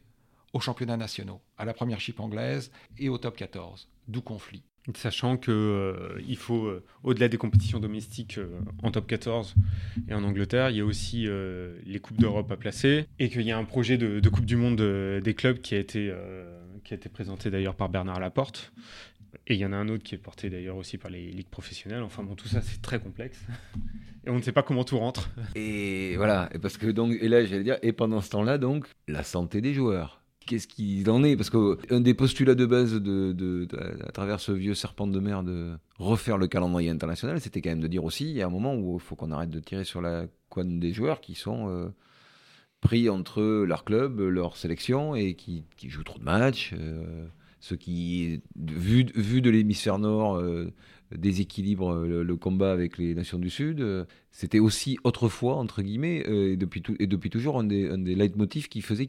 aux 0.54 0.60
championnats 0.60 0.96
nationaux, 0.96 1.40
à 1.58 1.64
la 1.64 1.74
première 1.74 2.00
chip 2.00 2.18
anglaise 2.20 2.70
et 2.98 3.08
au 3.08 3.18
top 3.18 3.36
14, 3.36 3.88
d'où 4.08 4.22
conflit. 4.22 4.62
Sachant 4.94 5.38
qu'il 5.38 5.54
euh, 5.54 6.20
il 6.28 6.36
faut, 6.36 6.66
euh, 6.66 6.84
au-delà 7.04 7.28
des 7.28 7.38
compétitions 7.38 7.80
domestiques 7.80 8.36
euh, 8.36 8.60
en 8.82 8.90
top 8.90 9.06
14 9.06 9.54
et 10.08 10.14
en 10.14 10.22
Angleterre, 10.24 10.68
il 10.68 10.76
y 10.76 10.80
a 10.80 10.84
aussi 10.84 11.26
les 11.86 12.00
Coupes 12.00 12.18
d'Europe 12.18 12.52
à 12.52 12.56
placer 12.56 13.06
et 13.18 13.30
qu'il 13.30 13.42
y 13.42 13.52
a 13.52 13.56
un 13.56 13.64
projet 13.64 13.96
de, 13.96 14.28
Coupe 14.28 14.44
du 14.44 14.56
Monde 14.56 14.76
des 14.76 15.34
clubs 15.34 15.58
qui 15.60 15.74
a 15.74 15.78
été, 15.78 16.12
qui 16.82 16.92
a 16.92 16.96
été 16.96 17.08
présenté 17.08 17.50
d'ailleurs 17.50 17.76
par 17.76 17.88
Bernard 17.88 18.20
Laporte. 18.20 18.72
Et 19.46 19.54
il 19.54 19.60
y 19.60 19.66
en 19.66 19.72
a 19.72 19.76
un 19.76 19.88
autre 19.88 20.02
qui 20.02 20.14
est 20.14 20.18
porté 20.18 20.50
d'ailleurs 20.50 20.76
aussi 20.76 20.98
par 20.98 21.10
les 21.10 21.30
ligues 21.30 21.48
professionnelles. 21.48 22.02
Enfin 22.02 22.22
bon, 22.22 22.34
tout 22.34 22.48
ça 22.48 22.60
c'est 22.60 22.82
très 22.82 22.98
complexe 22.98 23.38
et 24.26 24.30
on 24.30 24.36
ne 24.36 24.42
sait 24.42 24.52
pas 24.52 24.62
comment 24.62 24.84
tout 24.84 24.98
rentre. 24.98 25.30
Et 25.54 26.16
voilà, 26.16 26.48
et 26.52 26.58
parce 26.58 26.76
que 26.76 26.86
donc, 26.86 27.12
et 27.20 27.28
là 27.28 27.44
j'allais 27.44 27.64
dire, 27.64 27.78
et 27.82 27.92
pendant 27.92 28.20
ce 28.20 28.30
temps-là 28.30 28.58
donc, 28.58 28.86
la 29.08 29.22
santé 29.22 29.60
des 29.60 29.74
joueurs 29.74 30.23
qu'est-ce 30.46 30.66
qu'il 30.66 31.08
en 31.10 31.24
est 31.24 31.36
Parce 31.36 31.50
qu'un 31.50 32.00
des 32.00 32.14
postulats 32.14 32.54
de 32.54 32.66
base 32.66 32.94
de, 32.94 33.66
à 34.06 34.12
travers 34.12 34.40
ce 34.40 34.52
vieux 34.52 34.74
serpent 34.74 35.06
de 35.06 35.18
mer 35.20 35.42
de 35.42 35.76
refaire 35.98 36.38
le 36.38 36.46
calendrier 36.46 36.90
international, 36.90 37.40
c'était 37.40 37.60
quand 37.60 37.70
même 37.70 37.80
de 37.80 37.86
dire 37.88 38.04
aussi, 38.04 38.24
il 38.30 38.36
y 38.36 38.42
a 38.42 38.46
un 38.46 38.50
moment 38.50 38.74
où 38.74 38.96
il 38.96 39.00
faut 39.00 39.16
qu'on 39.16 39.30
arrête 39.30 39.50
de 39.50 39.60
tirer 39.60 39.84
sur 39.84 40.00
la 40.00 40.26
couenne 40.48 40.80
des 40.80 40.92
joueurs 40.92 41.20
qui 41.20 41.34
sont 41.34 41.68
euh, 41.68 41.88
pris 42.80 43.08
entre 43.08 43.42
leur 43.64 43.84
club, 43.84 44.20
leur 44.20 44.56
sélection, 44.56 45.14
et 45.14 45.34
qui, 45.34 45.64
jouent 45.82 46.04
trop 46.04 46.18
de 46.18 46.24
matchs. 46.24 46.74
Euh, 46.78 47.26
ce 47.64 47.74
qui, 47.74 48.42
vu, 48.56 49.04
de 49.04 49.48
l'hémisphère 49.48 49.98
nord, 49.98 50.36
euh, 50.36 50.70
déséquilibre 51.16 51.94
euh, 51.94 52.22
le, 52.22 52.36
combat 52.36 52.70
avec 52.72 52.98
les 52.98 53.14
nations 53.14 53.38
du 53.38 53.48
Sud. 53.48 53.80
Euh, 53.80 54.04
c'était 54.32 54.58
aussi 54.58 54.98
autrefois, 55.02 55.54
entre 55.54 55.80
guillemets, 55.80 56.18
et, 56.26 56.58
depuis 56.58 56.82
et 56.98 57.06
depuis 57.06 57.30
toujours, 57.30 57.58
un 57.58 57.64
des, 57.64 57.88
un 57.88 57.96
des 57.96 58.14
leitmotifs 58.14 58.68
qui 58.68 58.82
faisait 58.82 59.06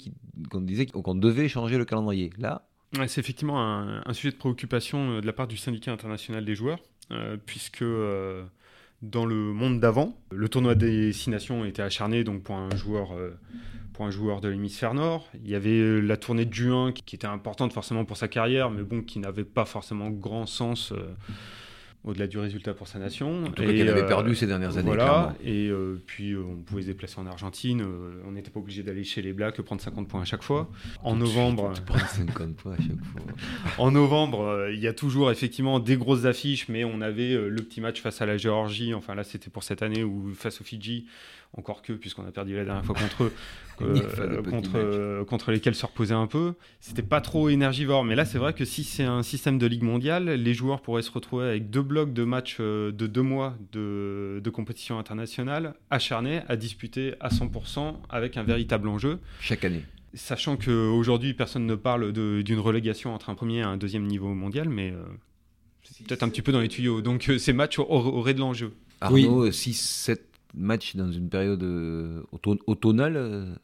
qu'on 0.49 0.61
disait 0.61 0.85
qu'on 0.85 1.15
devait 1.15 1.49
changer 1.49 1.77
le 1.77 1.83
calendrier. 1.83 2.29
Là. 2.37 2.65
c'est 3.07 3.19
effectivement 3.19 3.59
un, 3.59 4.13
sujet 4.13 4.31
de 4.31 4.37
préoccupation 4.37 5.19
de 5.19 5.25
la 5.25 5.33
part 5.33 5.47
du 5.47 5.57
syndicat 5.57 5.91
international 5.91 6.45
des 6.45 6.55
joueurs, 6.55 6.79
puisque 7.45 7.83
dans 9.11 9.25
le 9.25 9.35
monde 9.35 9.79
d'avant, 9.79 10.17
le 10.31 10.49
tournoi 10.49 10.75
des 10.75 11.13
six 11.13 11.29
nations 11.29 11.65
était 11.65 11.81
acharné 11.81 12.23
donc 12.23 12.43
pour 12.43 12.55
un 12.55 12.75
joueur 12.75 13.11
un 14.03 14.11
joueur 14.11 14.41
de 14.41 14.49
l'hémisphère 14.49 14.93
nord. 14.93 15.29
Il 15.43 15.49
y 15.49 15.55
avait 15.55 15.69
euh, 15.69 15.99
la 15.99 16.17
tournée 16.17 16.45
de 16.45 16.53
juin 16.53 16.91
qui 16.91 17.15
était 17.15 17.27
importante 17.27 17.71
forcément 17.71 18.03
pour 18.03 18.17
sa 18.17 18.27
carrière, 18.27 18.69
mais 18.69 18.83
bon, 18.83 19.01
qui 19.01 19.19
n'avait 19.19 19.45
pas 19.45 19.65
forcément 19.65 20.09
grand 20.09 20.45
sens. 20.45 20.91
Euh, 20.91 21.13
au-delà 22.05 22.27
du 22.27 22.37
résultat 22.37 22.73
pour 22.73 22.87
sa 22.87 22.99
nation. 22.99 23.45
En 23.45 23.61
et, 23.61 23.81
avait 23.81 24.05
perdu 24.05 24.31
euh, 24.31 24.35
ces 24.35 24.47
dernières 24.47 24.77
années. 24.77 24.87
Voilà, 24.87 25.35
et 25.43 25.67
euh, 25.67 26.01
puis 26.05 26.31
euh, 26.31 26.43
on 26.47 26.61
pouvait 26.61 26.83
se 26.83 26.87
déplacer 26.87 27.19
en 27.19 27.25
Argentine, 27.25 27.85
on 28.25 28.31
n'était 28.31 28.51
pas 28.51 28.59
obligé 28.59 28.83
d'aller 28.83 29.03
chez 29.03 29.21
les 29.21 29.33
Blacks 29.33 29.59
prendre 29.61 29.81
50 29.81 30.07
points 30.07 30.21
à 30.21 30.25
chaque 30.25 30.43
fois. 30.43 30.69
En 31.03 31.15
novembre. 31.15 31.73
50 32.15 32.55
points 32.57 32.73
à 32.73 32.77
chaque 32.77 33.03
fois. 33.05 33.21
en 33.83 33.91
novembre, 33.91 34.67
il 34.71 34.79
y 34.79 34.87
a 34.87 34.93
toujours 34.93 35.31
effectivement 35.31 35.79
des 35.79 35.97
grosses 35.97 36.25
affiches, 36.25 36.69
mais 36.69 36.83
on 36.83 37.01
avait 37.01 37.33
le 37.33 37.61
petit 37.63 37.81
match 37.81 38.01
face 38.01 38.21
à 38.21 38.25
la 38.25 38.37
Géorgie, 38.37 38.93
enfin 38.93 39.15
là 39.15 39.23
c'était 39.23 39.49
pour 39.49 39.63
cette 39.63 39.81
année, 39.81 40.03
ou 40.03 40.33
face 40.35 40.61
aux 40.61 40.63
Fidji, 40.63 41.07
encore 41.57 41.81
que, 41.81 41.93
puisqu'on 41.93 42.25
a 42.25 42.31
perdu 42.31 42.55
la 42.55 42.65
dernière 42.65 42.85
fois 42.85 42.95
contre 42.95 43.23
eux, 43.23 43.33
contre, 44.49 45.23
contre 45.25 45.51
lesquels 45.51 45.75
se 45.75 45.85
reposer 45.85 46.13
un 46.13 46.27
peu. 46.27 46.53
C'était 46.79 47.01
pas 47.01 47.21
trop 47.21 47.49
énergivore, 47.49 48.03
mais 48.03 48.15
là 48.15 48.25
c'est 48.25 48.37
vrai 48.37 48.53
que 48.53 48.65
si 48.65 48.83
c'est 48.83 49.03
un 49.03 49.23
système 49.23 49.57
de 49.57 49.65
Ligue 49.65 49.83
mondiale, 49.83 50.29
les 50.29 50.53
joueurs 50.53 50.81
pourraient 50.81 51.01
se 51.01 51.11
retrouver 51.11 51.45
avec 51.47 51.69
deux 51.69 51.81
blocs 51.81 52.13
de 52.13 52.23
matchs 52.23 52.57
euh, 52.59 52.91
de 52.91 53.07
deux 53.07 53.21
mois 53.21 53.57
de, 53.71 54.41
compétition 54.53 54.99
internationale 54.99 55.73
acharnés 55.89 56.41
à 56.47 56.55
disputer 56.55 57.15
à 57.19 57.27
100% 57.27 57.95
avec 58.09 58.37
un 58.37 58.43
véritable 58.43 58.87
enjeu. 58.87 59.19
Chaque 59.41 59.65
année. 59.65 59.83
Sachant 60.13 60.55
qu'aujourd'hui, 60.55 61.33
personne 61.33 61.65
ne 61.65 61.75
parle 61.75 62.13
d'une 62.13 62.59
relégation 62.59 63.13
entre 63.13 63.29
un 63.29 63.35
premier 63.35 63.57
et 63.57 63.63
un 63.63 63.75
deuxième 63.75 64.05
niveau 64.05 64.33
mondial, 64.33 64.69
mais 64.69 64.91
euh, 64.91 65.03
c'est 65.83 66.07
peut-être 66.07 66.23
un 66.23 66.29
petit 66.29 66.41
peu 66.41 66.53
dans 66.53 66.61
les 66.61 66.69
tuyaux. 66.69 67.01
Donc 67.01 67.29
ces 67.37 67.51
matchs 67.51 67.79
auraient 67.79 68.33
de 68.33 68.39
l'enjeu. 68.39 68.73
Arnaud, 69.01 69.49
6-7 69.49 70.19
matchs 70.55 70.95
dans 70.95 71.11
une 71.11 71.29
période 71.29 71.63
automnale, 72.67 73.59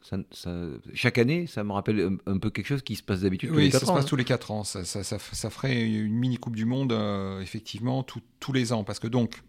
chaque 0.94 1.18
année, 1.18 1.46
ça 1.46 1.64
me 1.64 1.72
rappelle 1.72 2.18
un, 2.26 2.38
peu 2.38 2.50
quelque 2.50 2.66
chose 2.66 2.82
qui 2.82 2.96
se 2.96 3.02
passe 3.02 3.20
d'habitude 3.20 3.50
tous 3.50 3.56
les 3.56 3.70
4 3.70 3.74
ans. 3.74 3.78
Oui, 3.78 3.86
ça 3.86 3.92
se 3.92 3.98
passe 4.00 4.06
tous 4.06 4.16
les 4.16 4.24
4 4.24 4.50
ans. 4.50 4.64
Ça, 4.64 4.84
ça, 4.84 5.50
ferait 5.50 5.82
une 5.82 6.14
mini 6.14 6.36
Coupe 6.36 6.56
du 6.56 6.64
Monde, 6.64 6.96
effectivement, 7.40 8.02
tous 8.02 8.52
les 8.52 8.72
ans. 8.72 8.84
Parce 8.84 8.98
que 8.98 9.08
donc, 9.08 9.42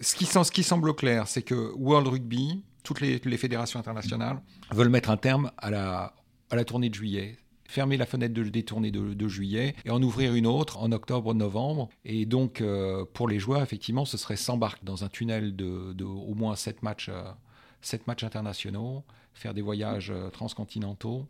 ce 0.00 0.14
qui, 0.14 0.26
ce 0.26 0.50
qui 0.50 0.62
semble 0.62 0.94
clair, 0.94 1.28
c'est 1.28 1.42
que 1.42 1.72
World 1.76 2.08
Rugby, 2.08 2.64
toutes 2.82 3.00
les, 3.00 3.36
fédérations 3.36 3.78
internationales, 3.78 4.40
veulent 4.72 4.88
mettre 4.88 5.10
un 5.10 5.16
terme 5.16 5.50
à 5.58 5.70
la, 5.70 6.14
à 6.50 6.56
la 6.56 6.64
tournée 6.64 6.90
de 6.90 6.94
juillet 6.94 7.38
fermer 7.72 7.96
la 7.96 8.04
fenêtre 8.04 8.34
de, 8.34 8.42
des 8.44 8.64
tournées 8.64 8.90
de, 8.90 9.28
juillet 9.28 9.74
et 9.86 9.90
en 9.90 10.02
ouvrir 10.02 10.34
une 10.34 10.46
autre 10.46 10.78
en 10.78 10.92
octobre-novembre. 10.92 11.88
Et 12.04 12.26
donc, 12.26 12.60
euh, 12.60 13.06
pour 13.14 13.28
les 13.28 13.38
joueurs, 13.38 13.62
effectivement, 13.62 14.04
ce 14.04 14.18
serait 14.18 14.36
s'embarquer 14.36 14.84
dans 14.84 15.04
un 15.04 15.08
tunnel 15.08 15.56
de, 15.56 16.04
au 16.04 16.34
moins 16.34 16.54
7 16.54 16.82
matchs, 16.82 17.08
euh, 17.08 17.98
matchs 18.06 18.24
internationaux, 18.24 19.04
faire 19.32 19.54
des 19.54 19.62
voyages 19.62 20.10
euh, 20.10 20.28
transcontinentaux. 20.28 21.26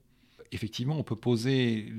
Effectivement, 0.50 0.99
on 0.99 1.04
peut 1.04 1.16
poser, 1.16 1.92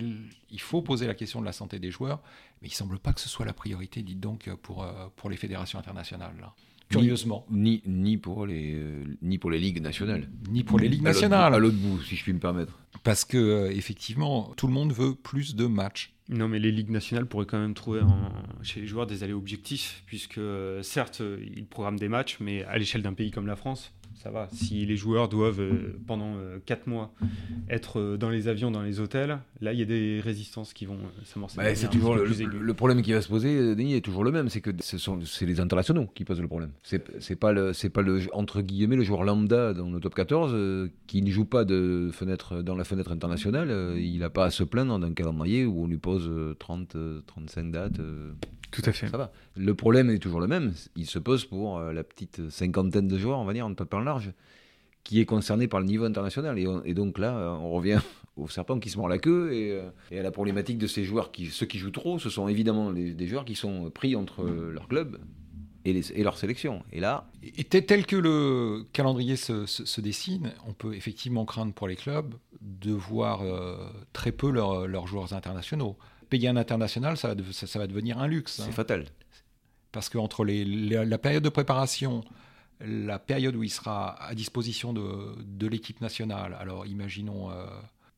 il 0.51 0.59
faut 0.59 0.81
poser 0.81 1.07
la 1.07 1.15
question 1.15 1.39
de 1.39 1.45
la 1.45 1.53
santé 1.53 1.79
des 1.79 1.89
joueurs, 1.89 2.21
mais 2.61 2.67
il 2.67 2.71
ne 2.71 2.75
semble 2.75 2.99
pas 2.99 3.13
que 3.13 3.21
ce 3.21 3.29
soit 3.29 3.45
la 3.45 3.53
priorité, 3.53 4.03
dites 4.03 4.19
donc, 4.19 4.53
pour, 4.61 4.85
pour 5.15 5.29
les 5.29 5.37
fédérations 5.37 5.79
internationales. 5.79 6.51
Curieusement. 6.99 7.45
Ni, 7.49 7.81
ni, 7.85 8.17
pour 8.17 8.45
les, 8.45 8.75
euh, 8.75 9.03
ni 9.21 9.37
pour 9.37 9.51
les 9.51 9.59
ligues 9.59 9.81
nationales. 9.81 10.29
Ni 10.49 10.63
pour 10.63 10.79
les 10.79 10.87
ligues 10.87 11.01
nationales. 11.01 11.53
À 11.53 11.59
l'autre 11.59 11.77
bout, 11.77 12.01
si 12.01 12.15
je 12.15 12.23
puis 12.23 12.33
me 12.33 12.39
permettre. 12.39 12.79
Parce 13.03 13.25
que, 13.25 13.37
euh, 13.37 13.71
effectivement, 13.71 14.53
tout 14.55 14.67
le 14.67 14.73
monde 14.73 14.93
veut 14.93 15.15
plus 15.15 15.55
de 15.55 15.65
matchs. 15.65 16.13
Non, 16.29 16.47
mais 16.47 16.59
les 16.59 16.71
ligues 16.71 16.89
nationales 16.89 17.25
pourraient 17.25 17.45
quand 17.45 17.59
même 17.59 17.73
trouver 17.73 18.01
chez 18.61 18.79
les 18.81 18.87
joueurs 18.87 19.07
des 19.07 19.23
allées 19.23 19.33
objectifs, 19.33 20.03
puisque 20.05 20.37
euh, 20.37 20.81
certes, 20.81 21.21
ils 21.55 21.65
programment 21.65 21.99
des 21.99 22.07
matchs, 22.07 22.37
mais 22.39 22.63
à 22.63 22.77
l'échelle 22.77 23.01
d'un 23.01 23.13
pays 23.13 23.31
comme 23.31 23.45
la 23.45 23.57
France, 23.57 23.91
ça 24.15 24.29
va. 24.29 24.47
Si 24.53 24.85
les 24.85 24.95
joueurs 24.95 25.27
doivent, 25.27 25.59
euh, 25.59 25.99
pendant 26.07 26.35
4 26.65 26.79
euh, 26.87 26.91
mois, 26.91 27.13
être 27.69 27.99
euh, 27.99 28.17
dans 28.17 28.29
les 28.29 28.47
avions, 28.47 28.71
dans 28.71 28.81
les 28.81 28.99
hôtels, 28.99 29.39
là, 29.61 29.73
il 29.73 29.79
y 29.79 29.81
a 29.81 29.85
des 29.85 30.19
résistances 30.21 30.73
qui 30.73 30.85
vont 30.85 30.97
s'amorcer. 31.25 31.57
Bah, 31.57 31.75
c'est 31.75 31.89
toujours 31.89 32.15
le, 32.15 32.25
le, 32.25 32.73
problème 32.73 33.01
qui 33.01 33.13
va 33.13 33.21
se 33.21 33.27
poser, 33.27 33.75
Denis, 33.75 33.95
est 33.95 34.01
toujours 34.01 34.23
le 34.23 34.31
même. 34.31 34.49
C'est 34.49 34.61
que 34.61 34.71
ce 34.79 34.97
sont 34.97 35.19
c'est 35.25 35.45
les 35.45 35.59
internationaux 35.59 36.07
qui 36.13 36.25
posent 36.25 36.41
le 36.41 36.47
problème. 36.47 36.71
C'est 36.83 36.99
pas, 37.35 37.51
le, 37.51 37.71
pas 37.89 38.01
le, 38.01 38.21
entre 38.33 38.61
guillemets, 38.61 38.95
le 38.95 39.03
joueur 39.03 39.23
lambda 39.23 39.73
dans 39.73 39.89
le 39.89 39.99
top 39.99 40.15
14 40.15 40.89
qui 41.07 41.21
ne 41.21 41.29
joue 41.29 41.45
pas 41.45 41.65
de 41.65 42.09
fenêtre, 42.11 42.61
dans 42.61 42.75
la 42.75 42.83
fenêtre 42.83 43.11
internationale. 43.11 43.97
il 43.97 44.19
n'a 44.19 44.29
pas 44.29 44.45
à 44.45 44.49
se 44.51 44.63
plaindre 44.63 44.99
d'un 44.99 45.13
calendrier 45.13 45.65
où 45.65 45.83
on 45.83 45.87
lui 45.87 45.97
pose 45.97 46.31
30, 46.59 46.97
35 47.25 47.71
dates. 47.71 47.99
Tout 48.73 48.81
à 48.85 48.91
fait. 48.91 49.07
Ça 49.07 49.17
va. 49.17 49.31
Le 49.55 49.75
problème 49.75 50.09
est 50.09 50.17
toujours 50.17 50.39
le 50.39 50.47
même. 50.47 50.73
Il 50.95 51.05
se 51.05 51.19
pose 51.19 51.45
pour 51.45 51.77
euh, 51.77 51.93
la 51.93 52.03
petite 52.03 52.49
cinquantaine 52.49 53.07
de 53.07 53.17
joueurs, 53.19 53.37
on 53.37 53.45
va 53.45 53.53
dire, 53.53 53.67
en 53.67 53.73
top 53.75 53.93
en 53.93 53.99
large, 53.99 54.31
qui 55.03 55.21
est 55.21 55.25
concerné 55.25 55.67
par 55.67 55.79
le 55.79 55.85
niveau 55.85 56.05
international. 56.05 56.57
Et, 56.57 56.93
donc 56.95 57.19
là, 57.19 57.37
euh, 57.37 57.49
on 57.51 57.69
revient 57.69 57.99
au 58.35 58.47
serpent 58.47 58.79
qui 58.79 58.89
se 58.89 58.97
mord 58.97 59.07
la 59.07 59.19
queue 59.19 59.51
euh, 59.53 59.89
et, 60.09 60.19
à 60.19 60.23
la 60.23 60.31
problématique 60.31 60.79
de 60.79 60.87
ces 60.87 61.03
joueurs 61.03 61.31
qui, 61.31 61.45
ceux 61.45 61.67
qui 61.67 61.77
jouent 61.77 61.91
trop, 61.91 62.17
ce 62.17 62.31
sont 62.31 62.47
évidemment 62.47 62.91
des 62.91 63.27
joueurs 63.27 63.45
qui 63.45 63.53
sont 63.53 63.91
pris 63.91 64.15
entre 64.15 64.43
leur 64.43 64.87
club 64.87 65.19
et, 65.85 66.23
leur 66.23 66.39
sélection. 66.39 66.81
Et 66.91 66.99
là. 66.99 67.29
Et 67.43 67.65
tel 67.65 68.07
que 68.07 68.15
le 68.15 68.85
calendrier 68.91 69.35
se, 69.35 70.01
dessine, 70.01 70.51
on 70.65 70.73
peut 70.73 70.95
effectivement 70.95 71.45
craindre 71.45 71.73
pour 71.73 71.87
les 71.87 71.95
clubs 71.95 72.33
de 72.61 72.91
voir 72.91 73.43
très 74.13 74.31
peu 74.31 74.49
leurs 74.49 75.05
joueurs 75.05 75.33
internationaux 75.33 75.95
payer 76.33 76.47
un 76.47 76.57
international, 76.57 77.15
ça 77.15 77.35
va, 77.35 77.35
ça, 77.51 77.77
va 77.77 77.85
devenir 77.85 78.17
un 78.17 78.25
luxe. 78.25 78.53
C'est 78.53 78.63
hein. 78.63 78.71
fatal. 78.71 79.05
Parce 79.91 80.09
qu'entre 80.09 80.43
les, 80.43 80.65
la 80.65 81.19
période 81.19 81.43
de 81.43 81.49
préparation, 81.49 82.23
la 82.79 83.19
période 83.19 83.55
où 83.55 83.61
il 83.61 83.69
sera 83.69 84.19
à 84.19 84.33
disposition 84.33 84.93
de, 84.93 85.35
de 85.45 85.67
l'équipe 85.67 86.01
nationale, 86.01 86.57
alors 86.59 86.87
imaginons 86.87 87.51
euh, 87.51 87.67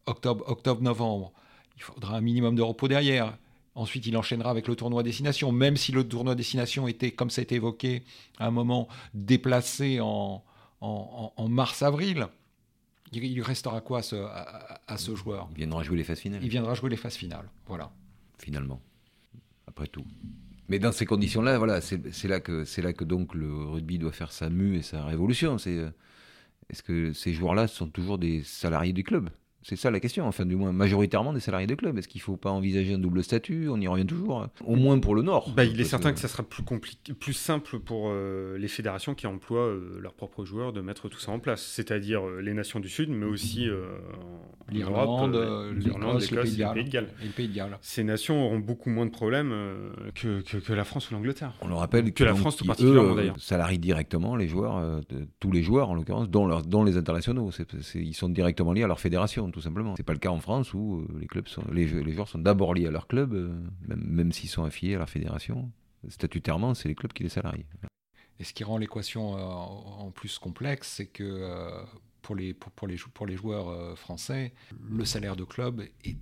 octobre, 0.05 0.45
octobre, 0.47 0.81
novembre, 0.81 1.33
il 1.75 1.83
faudra 1.83 2.15
un 2.15 2.21
minimum 2.21 2.55
de 2.55 2.61
repos 2.61 2.87
derrière. 2.87 3.37
Ensuite, 3.75 4.07
il 4.07 4.15
enchaînera 4.15 4.49
avec 4.49 4.69
le 4.69 4.77
tournoi 4.77 5.03
destination, 5.03 5.51
même 5.51 5.75
si 5.75 5.91
le 5.91 6.07
tournoi 6.07 6.35
destination 6.35 6.87
était, 6.87 7.11
comme 7.11 7.29
ça 7.29 7.41
a 7.41 7.43
été 7.43 7.55
évoqué 7.55 8.03
à 8.39 8.47
un 8.47 8.51
moment, 8.51 8.87
déplacé 9.13 9.99
en, 9.99 10.41
en, 10.79 11.49
mars-avril. 11.49 12.27
Il, 13.11 13.41
restera 13.41 13.81
quoi 13.81 13.99
à 13.99 14.01
ce, 14.03 14.15
à 14.15 14.97
ce 14.97 15.13
joueur? 15.15 15.49
Il 15.51 15.57
viendra 15.57 15.83
jouer 15.83 15.97
les 15.97 16.05
phases 16.05 16.19
finales. 16.19 16.39
Il 16.41 16.49
viendra 16.49 16.75
jouer 16.75 16.89
les 16.89 16.95
phases 16.95 17.15
finales, 17.15 17.49
voilà 17.67 17.91
finalement, 18.37 18.81
après 19.67 19.87
tout. 19.87 20.05
Mais 20.67 20.79
dans 20.79 20.91
ces 20.91 21.05
conditions-là, 21.05 21.57
voilà, 21.57 21.79
c'est 21.81 22.27
là 22.27 22.39
que 22.39 22.65
c'est 22.65 22.81
là 22.81 22.93
que 22.93 23.03
donc 23.03 23.35
le 23.35 23.53
rugby 23.53 23.99
doit 23.99 24.11
faire 24.11 24.31
sa 24.31 24.49
mue 24.49 24.77
et 24.77 24.81
sa 24.81 25.05
révolution. 25.05 25.57
Euh, 25.67 25.91
est-ce 26.69 26.81
que 26.81 27.13
ces 27.13 27.33
joueurs-là 27.33 27.67
sont 27.67 27.87
toujours 27.87 28.17
des 28.17 28.41
salariés 28.41 28.93
du 28.93 29.03
club? 29.03 29.29
C'est 29.67 29.75
ça 29.77 29.89
la 29.89 29.99
question, 29.99 30.27
enfin 30.27 30.45
du 30.45 30.55
moins 30.55 30.71
majoritairement 30.71 31.33
des 31.33 31.39
salariés 31.39 31.65
de 31.65 31.73
club. 31.73 31.97
Est-ce 31.97 32.07
qu'il 32.07 32.19
ne 32.19 32.23
faut 32.25 32.37
pas 32.37 32.51
envisager 32.51 32.93
un 32.93 32.99
double 32.99 33.23
statut? 33.23 33.67
On 33.67 33.81
y 33.81 33.87
revient 33.87 34.05
toujours, 34.05 34.43
hein. 34.43 34.51
au 34.63 34.75
moins 34.75 34.99
pour 34.99 35.15
le 35.15 35.23
Nord. 35.23 35.51
Bah, 35.55 35.65
il 35.65 35.81
est 35.81 35.85
certain 35.85 36.13
que... 36.13 36.19
ça 36.19 36.27
sera 36.27 36.43
plus, 36.43 36.61
compliqué, 36.61 37.13
plus 37.13 37.33
simple 37.33 37.79
pour 37.79 38.09
euh, 38.09 38.59
les 38.59 38.67
fédérations 38.67 39.15
qui 39.15 39.25
emploient 39.25 39.65
euh, 39.65 39.97
leurs 39.99 40.13
propres 40.13 40.45
joueurs 40.45 40.71
de 40.71 40.81
mettre 40.81 41.09
tout 41.09 41.17
ça 41.17 41.31
en 41.31 41.39
place, 41.39 41.63
c'est-à-dire 41.65 42.27
euh, 42.27 42.41
les 42.41 42.53
nations 42.53 42.79
du 42.79 42.89
Sud, 42.89 43.09
mais 43.09 43.25
aussi 43.25 43.67
l'Irlande, 44.69 45.33
l'Irlande, 45.75 46.21
l'Écosse 46.21 46.59
et, 46.59 46.63
le 46.63 47.31
Pays 47.35 47.47
de 47.47 47.55
Galles. 47.55 47.79
Ces 47.81 48.03
nations 48.03 48.45
auront 48.45 48.59
beaucoup 48.59 48.91
moins 48.91 49.07
de 49.07 49.11
problèmes 49.11 49.51
que, 50.13 50.41
que, 50.41 50.73
la 50.73 50.83
France 50.83 51.09
ou 51.09 51.15
l'Angleterre. 51.15 51.53
On 51.61 51.67
le 51.69 51.73
rappelle 51.73 52.13
que, 52.13 52.23
la 52.23 52.35
France 52.35 52.57
tout 52.57 52.65
particulièrement 52.65 53.15
d'ailleurs. 53.15 53.39
Salarient 53.39 53.79
directement 53.79 54.35
les 54.35 54.47
joueurs, 54.47 55.01
tous 55.39 55.51
les 55.51 55.63
joueurs 55.63 55.89
en 55.89 55.95
l'occurrence, 55.95 56.29
dont, 56.29 56.61
dont 56.61 56.83
les 56.83 56.97
internationaux. 56.97 57.49
ils 57.95 58.13
sont 58.13 58.29
directement 58.29 58.71
liés 58.71 58.83
à 58.83 58.87
leur 58.87 58.99
fédération 58.99 59.54
tout 59.55 59.61
simplement. 59.61 59.95
C'est 59.95 60.03
pas 60.03 60.11
le 60.11 60.19
cas 60.19 60.31
en 60.31 60.41
France 60.41 60.73
où 60.73 60.97
euh, 60.97 61.17
les 61.17 61.27
clubs 61.27 61.47
sont, 61.47 61.63
les, 61.71 61.87
joueurs 61.87 62.27
sont 62.27 62.39
d'abord 62.39 62.73
liés 62.73 62.87
à 62.87 62.91
leur 62.91 63.07
club, 63.07 63.33
euh, 63.33 63.57
même, 63.87 64.03
même 64.03 64.31
s'ils 64.33 64.49
sont 64.49 64.65
affiliés 64.65 64.95
à 64.95 64.97
leur 64.97 65.09
fédération. 65.09 65.71
Statutairement, 66.09 66.73
c'est 66.73 66.89
les 66.89 66.95
clubs 66.95 67.13
qui 67.13 67.23
les 67.23 67.29
salarient. 67.29 67.65
Et 68.37 68.43
ce 68.43 68.51
qui 68.51 68.65
rend 68.65 68.77
l'équation 68.77 69.37
euh, 69.37 69.39
en 69.39 70.11
plus 70.11 70.39
complexe, 70.39 70.89
c'est 70.97 71.05
que 71.05 71.85
pour 72.21 72.35
les, 72.35 72.53
pour, 72.53 72.69
pour 72.73 72.85
les 73.25 73.37
joueurs 73.37 73.97
français, 73.97 74.53
le 74.89 75.05
salaire 75.05 75.37
de 75.37 75.45
club 75.45 75.81
est, 76.03 76.17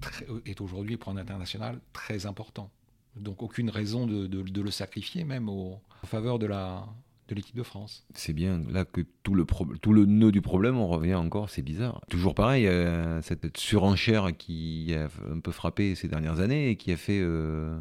est 0.45 0.61
aujourd'hui, 0.61 0.97
pour 0.97 1.11
un 1.11 1.17
international, 1.17 1.81
très 1.91 2.27
important. 2.27 2.69
Donc 3.15 3.41
aucune 3.41 3.71
raison 3.71 4.05
de, 4.05 4.27
de, 4.27 4.61
le 4.61 4.71
sacrifier, 4.71 5.23
même 5.23 5.49
au, 5.49 5.79
en 6.03 6.07
faveur 6.07 6.37
de 6.37 6.45
la, 6.45 6.85
de 7.33 7.39
l'équipe 7.39 7.55
de 7.55 7.63
France. 7.63 8.05
C'est 8.13 8.33
bien 8.33 8.61
là 8.69 8.85
que 8.85 9.01
tout 9.23 9.35
le, 9.35 9.45
tout 9.81 9.93
le 9.93 10.05
nœud 10.05 10.31
du 10.31 10.41
problème, 10.41 10.77
on 10.77 10.87
revient 10.87 11.15
encore, 11.15 11.49
c'est 11.49 11.61
bizarre. 11.61 12.01
Toujours 12.09 12.35
pareil, 12.35 12.67
euh, 12.67 13.21
cette 13.21 13.57
surenchère 13.57 14.35
qui 14.37 14.93
a 14.93 15.09
un 15.31 15.39
peu 15.39 15.51
frappé 15.51 15.95
ces 15.95 16.07
dernières 16.07 16.39
années 16.39 16.69
et 16.69 16.75
qui 16.75 16.91
a 16.91 16.97
fait, 16.97 17.19
euh, 17.21 17.77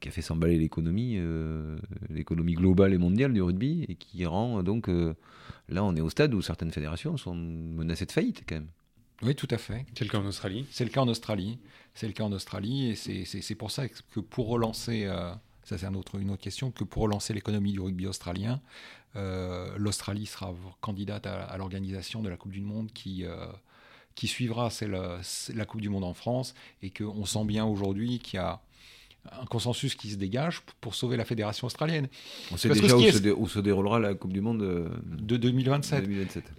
qui 0.00 0.08
a 0.08 0.10
fait 0.10 0.22
s'emballer 0.22 0.58
l'économie, 0.58 1.14
euh, 1.16 1.76
l'économie 2.10 2.54
globale 2.54 2.94
et 2.94 2.98
mondiale 2.98 3.32
du 3.32 3.42
rugby 3.42 3.84
et 3.88 3.94
qui 3.94 4.24
rend 4.26 4.62
donc 4.62 4.88
là 5.68 5.84
on 5.84 5.94
est 5.96 6.00
au 6.00 6.10
stade 6.10 6.34
où 6.34 6.42
certaines 6.42 6.70
fédérations 6.70 7.16
sont 7.16 7.34
menacées 7.34 8.06
de 8.06 8.12
faillite 8.12 8.44
quand 8.48 8.56
même. 8.56 8.68
Oui, 9.22 9.36
tout 9.36 9.48
à 9.50 9.58
fait. 9.58 9.86
C'est 9.94 10.04
le 10.04 10.10
cas 10.10 10.18
en 10.18 10.26
Australie. 10.26 10.66
C'est 10.72 10.84
le 10.84 10.90
cas 10.90 11.00
en 11.00 11.06
Australie. 11.06 11.58
C'est 11.94 12.08
le 12.08 12.12
cas 12.12 12.24
en 12.24 12.32
Australie 12.32 12.90
et 12.90 13.24
c'est 13.24 13.54
pour 13.54 13.70
ça 13.70 13.86
que 13.88 14.18
pour 14.20 14.48
relancer 14.48 15.08
ça 15.64 15.78
c'est 15.78 15.86
une 15.86 15.96
autre 15.96 16.36
question, 16.36 16.70
que 16.70 16.84
pour 16.84 17.02
relancer 17.02 17.32
l'économie 17.34 17.72
du 17.72 17.80
rugby 17.80 18.06
australien, 18.06 18.60
euh, 19.16 19.74
l'Australie 19.76 20.26
sera 20.26 20.54
candidate 20.80 21.26
à, 21.26 21.56
l'organisation 21.56 22.22
de 22.22 22.28
la 22.28 22.36
Coupe 22.36 22.52
du 22.52 22.60
Monde 22.60 22.90
qui, 22.92 23.24
euh, 23.24 23.46
qui 24.14 24.26
suivra 24.26 24.70
c'est 24.70 24.88
la 24.88 25.64
Coupe 25.66 25.80
du 25.80 25.88
Monde 25.88 26.04
en 26.04 26.14
France 26.14 26.54
et 26.82 26.90
qu'on 26.90 27.24
sent 27.24 27.44
bien 27.44 27.64
aujourd'hui 27.64 28.18
qu'il 28.18 28.38
y 28.38 28.42
a 28.42 28.60
un 29.40 29.46
consensus 29.46 29.94
qui 29.94 30.10
se 30.10 30.16
dégage 30.16 30.62
pour 30.80 30.96
sauver 30.96 31.16
la 31.16 31.24
fédération 31.24 31.66
australienne. 31.68 32.08
On 32.50 32.56
sait 32.56 32.68
déjà 32.68 32.96
où, 32.96 33.48
se 33.48 33.60
déroulera 33.60 34.00
la 34.00 34.14
Coupe 34.14 34.32
du 34.32 34.40
Monde 34.40 34.62
euh, 34.62 34.88
de 35.04 35.36
2027. 35.36 36.08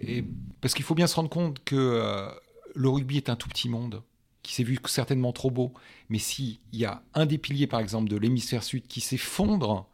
Et 0.00 0.24
parce 0.62 0.72
qu'il 0.72 0.84
faut 0.84 0.94
bien 0.94 1.06
se 1.06 1.16
rendre 1.16 1.28
compte 1.28 1.62
que 1.64 2.30
le 2.74 2.88
rugby 2.88 3.18
est 3.18 3.28
un 3.28 3.36
tout 3.36 3.48
petit 3.48 3.68
monde 3.68 4.02
qui 4.44 4.54
s'est 4.54 4.62
vu 4.62 4.78
certainement 4.84 5.32
trop 5.32 5.50
beau, 5.50 5.72
mais 6.10 6.18
s'il 6.18 6.58
y 6.72 6.84
a 6.84 7.02
un 7.14 7.26
des 7.26 7.38
piliers, 7.38 7.66
par 7.66 7.80
exemple, 7.80 8.08
de 8.08 8.16
l'hémisphère 8.16 8.62
sud 8.62 8.86
qui 8.86 9.00
s'effondre, 9.00 9.88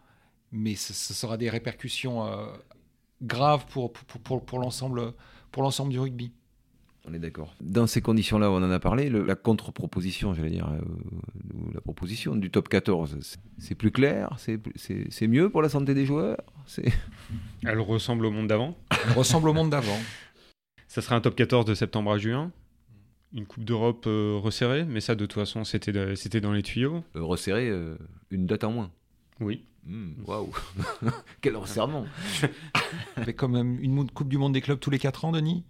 mais 0.53 0.75
ce, 0.75 0.93
sera 0.93 1.39
des 1.39 1.49
répercussions 1.49 2.27
euh, 2.27 2.47
graves 3.23 3.65
pour, 3.67 3.93
pour, 3.93 4.45
pour, 4.45 4.59
l'ensemble 4.59 5.15
du 5.89 5.99
rugby. 5.99 6.33
On 7.07 7.15
est 7.15 7.21
d'accord. 7.21 7.55
Dans 7.61 7.87
ces 7.87 8.03
conditions-là, 8.03 8.51
on 8.51 8.57
en 8.57 8.71
a 8.71 8.81
parlé, 8.81 9.09
la 9.09 9.37
contre-proposition, 9.37 10.35
j'allais 10.35 10.51
dire, 10.51 10.69
euh, 10.69 10.81
la 11.73 11.81
proposition 11.81 12.35
du 12.35 12.51
top 12.51 12.69
14, 12.69 13.19
c'est 13.59 13.75
plus 13.77 13.93
clair, 13.93 14.37
c'est 14.37 15.29
mieux 15.29 15.49
pour 15.49 15.63
la 15.63 15.69
santé 15.69 15.95
des 15.95 16.05
joueurs 16.05 16.39
Elle 17.63 17.81
ressemble 17.81 18.27
au 18.27 18.33
monde 18.33 18.49
d'avant? 18.49 18.77
Elle 18.91 19.13
ressemble 19.13 19.49
au 19.49 19.55
monde 19.55 19.71
d'avant. 19.71 19.99
Ça 20.89 21.03
sera 21.03 21.15
un 21.15 21.21
top 21.21 21.37
14 21.37 21.65
de 21.65 21.75
septembre 21.75 22.11
à 22.11 22.19
juin? 22.19 22.51
Une 23.33 23.47
Coupe 23.47 23.65
d'Europe 23.65 24.05
euh, 24.07 24.39
resserrée, 24.43 24.85
mais 24.85 25.01
ça, 25.01 25.15
de 25.15 25.25
toute 25.27 25.35
façon, 25.35 25.65
c'était, 25.65 26.17
c'était 26.17 26.41
dans 26.41 26.53
les 26.53 26.63
tuyaux. 26.63 27.05
Euh, 27.17 27.23
resserrée, 27.23 27.69
euh, 27.69 27.97
une 28.31 28.47
date 28.47 28.65
en 28.65 28.73
moins. 28.73 28.91
Oui. 29.41 29.65
Hmm, 29.87 30.13
Waouh 30.27 30.53
Quel 31.41 31.57
resserrement 31.57 32.07
Avec 33.17 33.37
quand 33.37 33.49
même 33.49 33.79
une 33.81 34.11
Coupe 34.11 34.29
du 34.29 34.37
Monde 34.37 34.53
des 34.53 34.61
clubs 34.61 34.79
tous 34.79 34.91
les 34.91 34.99
4 34.99 35.25
ans, 35.25 35.33
Denis? 35.33 35.65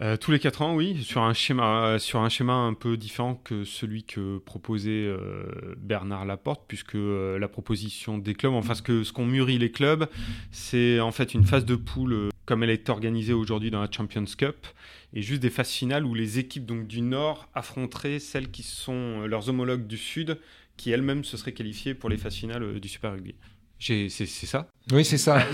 Euh, 0.00 0.16
tous 0.16 0.30
les 0.30 0.38
4 0.38 0.62
ans, 0.62 0.74
oui, 0.74 1.02
sur 1.02 1.22
un, 1.22 1.34
schéma, 1.34 1.98
sur 1.98 2.20
un 2.20 2.30
schéma 2.30 2.54
un 2.54 2.72
peu 2.72 2.96
différent 2.96 3.34
que 3.34 3.64
celui 3.64 4.04
que 4.04 4.38
proposait 4.38 4.90
euh, 4.90 5.44
Bernard 5.76 6.24
Laporte, 6.24 6.62
puisque 6.66 6.94
euh, 6.94 7.38
la 7.38 7.46
proposition 7.46 8.16
des 8.16 8.34
clubs, 8.34 8.54
enfin 8.54 8.74
ce 8.74 8.82
qu'ont 8.82 9.04
ce 9.04 9.12
qu'on 9.12 9.26
mûrit 9.26 9.58
les 9.58 9.70
clubs, 9.70 10.08
c'est 10.50 10.98
en 10.98 11.12
fait 11.12 11.34
une 11.34 11.44
phase 11.44 11.66
de 11.66 11.76
poule 11.76 12.30
comme 12.44 12.62
elle 12.62 12.70
est 12.70 12.88
organisée 12.88 13.32
aujourd'hui 13.32 13.70
dans 13.70 13.80
la 13.80 13.90
Champions 13.90 14.24
Cup, 14.36 14.66
et 15.12 15.22
juste 15.22 15.42
des 15.42 15.50
phases 15.50 15.70
finales 15.70 16.04
où 16.04 16.14
les 16.14 16.38
équipes 16.38 16.66
donc, 16.66 16.86
du 16.86 17.00
Nord 17.00 17.48
affronteraient 17.54 18.18
celles 18.18 18.50
qui 18.50 18.62
sont 18.62 19.26
leurs 19.26 19.48
homologues 19.48 19.86
du 19.86 19.98
Sud, 19.98 20.38
qui 20.76 20.90
elles-mêmes 20.90 21.24
se 21.24 21.36
seraient 21.36 21.52
qualifiées 21.52 21.94
pour 21.94 22.08
les 22.08 22.16
phases 22.16 22.34
finales 22.34 22.80
du 22.80 22.88
Super 22.88 23.12
Rugby. 23.12 23.34
C'est 23.78 24.08
ça? 24.08 24.68
Oui, 24.92 25.04
c'est 25.04 25.18
ça. 25.18 25.44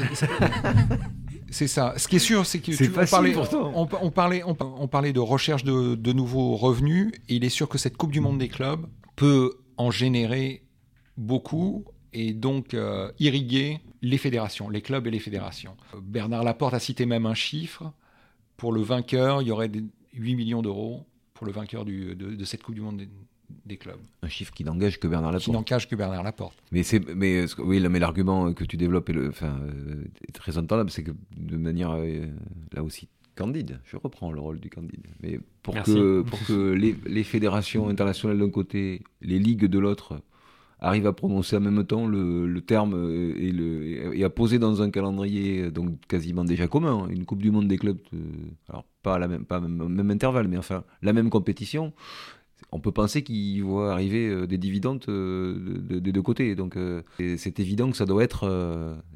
C'est 1.50 1.66
ça. 1.66 1.94
Ce 1.96 2.08
qui 2.08 2.16
est 2.16 2.18
sûr, 2.18 2.44
c'est 2.44 2.58
que 2.58 2.72
tu, 2.72 2.90
on, 2.94 3.06
parlait, 3.06 3.34
on, 3.74 4.10
parlait, 4.10 4.42
on, 4.44 4.86
parlait, 4.86 5.12
de 5.14 5.20
recherche 5.20 5.64
de, 5.64 6.12
nouveaux 6.12 6.56
revenus. 6.56 7.10
Et 7.28 7.36
il 7.36 7.44
est 7.44 7.48
sûr 7.48 7.68
que 7.68 7.78
cette 7.78 7.96
Coupe 7.96 8.12
du 8.12 8.20
Monde 8.20 8.38
des 8.38 8.48
clubs 8.48 8.86
peut 9.16 9.52
en 9.78 9.90
générer 9.90 10.62
beaucoup 11.16 11.86
et 12.12 12.32
donc 12.32 12.74
euh, 12.74 13.10
irriguer 13.18 13.80
les 14.02 14.18
fédérations, 14.18 14.68
les 14.68 14.82
clubs 14.82 15.06
et 15.06 15.10
les 15.10 15.18
fédérations. 15.18 15.76
Bernard 16.00 16.44
Laporte 16.44 16.74
a 16.74 16.78
cité 16.78 17.06
même 17.06 17.26
un 17.26 17.34
chiffre. 17.34 17.92
Pour 18.56 18.72
le 18.72 18.80
vainqueur, 18.80 19.42
il 19.42 19.48
y 19.48 19.50
aurait 19.50 19.70
8 20.14 20.34
millions 20.34 20.62
d'euros 20.62 21.06
pour 21.34 21.46
le 21.46 21.52
vainqueur 21.52 21.84
de, 21.84 22.14
de, 22.14 22.44
cette 22.44 22.62
Coupe 22.62 22.74
du 22.74 22.80
Monde 22.80 22.96
des, 22.96 23.08
des 23.66 23.76
clubs. 23.76 24.00
Un 24.22 24.28
chiffre 24.28 24.52
qui 24.52 24.64
n'engage 24.64 24.98
que 24.98 25.06
Bernard 25.06 25.30
Laporte. 25.30 25.44
Qui 25.44 25.52
n'engage 25.52 25.88
que 25.88 25.94
Bernard 25.94 26.24
Laporte. 26.24 26.58
Mais 26.72 26.82
c'est, 26.82 27.14
mais 27.14 27.44
oui, 27.58 27.80
mais 27.88 27.98
l'argument 28.00 28.52
que 28.52 28.64
tu 28.64 28.76
développes 28.76 29.08
est, 29.10 29.12
le, 29.12 29.28
enfin, 29.28 29.56
euh, 29.62 30.04
est 30.26 30.32
très 30.32 30.58
entendable, 30.58 30.90
c'est 30.90 31.04
que 31.04 31.12
de 31.36 31.56
manière 31.56 31.92
euh, 31.92 32.26
là 32.72 32.82
aussi 32.82 33.08
candide, 33.36 33.80
je 33.84 33.96
reprends 33.96 34.32
le 34.32 34.40
rôle 34.40 34.58
du 34.58 34.68
candide, 34.68 35.06
mais 35.22 35.38
pour 35.62 35.80
que 35.80 36.22
pour 36.22 36.44
que 36.44 36.72
les, 36.72 36.96
les 37.06 37.22
fédérations 37.22 37.88
internationales 37.88 38.36
d'un 38.36 38.50
côté, 38.50 39.04
les 39.22 39.38
ligues 39.38 39.66
de 39.66 39.78
l'autre 39.78 40.20
arrivent 40.80 41.06
à 41.06 41.12
prononcer 41.12 41.56
en 41.56 41.60
même 41.60 41.84
temps 41.84 42.06
le, 42.06 42.60
terme 42.60 42.94
euh, 42.94 44.12
et, 44.14 44.24
à 44.24 44.30
poser 44.30 44.58
dans 44.58 44.82
un 44.82 44.90
calendrier 44.90 45.70
donc 45.70 45.98
quasiment 46.06 46.44
déjà 46.44 46.68
commun, 46.68 47.04
hein, 47.04 47.08
une 47.10 47.24
Coupe 47.24 47.42
du 47.42 47.50
Monde 47.50 47.68
des 47.68 47.78
clubs, 47.78 47.98
alors 48.68 48.84
pas 49.02 49.14
à 49.14 49.18
la 49.18 49.28
même, 49.28 49.44
même 49.88 50.10
intervalle, 50.10 50.48
mais 50.48 50.58
enfin 50.58 50.84
la 51.02 51.12
même 51.12 51.30
compétition, 51.30 51.92
on 52.70 52.80
peut 52.80 52.92
penser 52.92 53.22
qu'il 53.22 53.64
va 53.64 53.92
arriver 53.92 54.28
euh, 54.28 54.46
des 54.46 54.58
dividendes 54.58 55.02
euh, 55.08 55.78
des 56.00 56.12
deux 56.12 56.22
côtés. 56.22 56.54
Donc 56.54 56.76
euh, 56.76 57.02
c'est 57.36 57.60
évident 57.60 57.90
que 57.90 57.96
ça 57.96 58.04
doit 58.04 58.22
être 58.22 58.44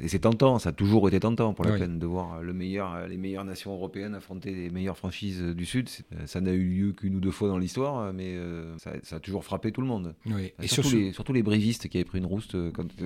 et 0.00 0.08
c'est 0.08 0.20
tentant, 0.20 0.58
ça 0.58 0.70
a 0.70 0.72
toujours 0.72 1.08
été 1.08 1.20
tentant 1.20 1.52
pour 1.52 1.64
la 1.64 1.76
peine 1.76 1.98
de 1.98 2.06
voir 2.06 2.42
le 2.42 2.52
meilleur, 2.52 3.06
les 3.06 3.16
meilleures 3.16 3.44
nations 3.44 3.72
européennes 3.72 4.14
affronter 4.14 4.52
les 4.52 4.70
meilleures 4.70 4.96
franchises 4.96 5.40
du 5.40 5.66
Sud. 5.66 5.88
Ça 6.26 6.40
n'a 6.40 6.52
eu 6.52 6.64
lieu 6.64 6.92
qu'une 6.92 7.16
ou 7.16 7.20
deux 7.20 7.30
fois 7.30 7.48
dans 7.48 7.58
l'histoire, 7.58 8.12
mais 8.12 8.36
ça, 8.78 9.16
a 9.16 9.20
toujours 9.20 9.44
frappé 9.44 9.72
tout 9.72 9.80
le 9.80 9.86
monde. 9.86 10.14
Et 10.60 10.66
surtout, 10.66 10.90
les, 10.90 11.12
surtout 11.12 11.32
les 11.32 11.42
brévistes 11.42 11.88
qui 11.88 11.98
avaient 11.98 12.04
pris 12.04 12.18
une 12.18 12.26
rouste. 12.26 12.56
Quand... 12.72 12.86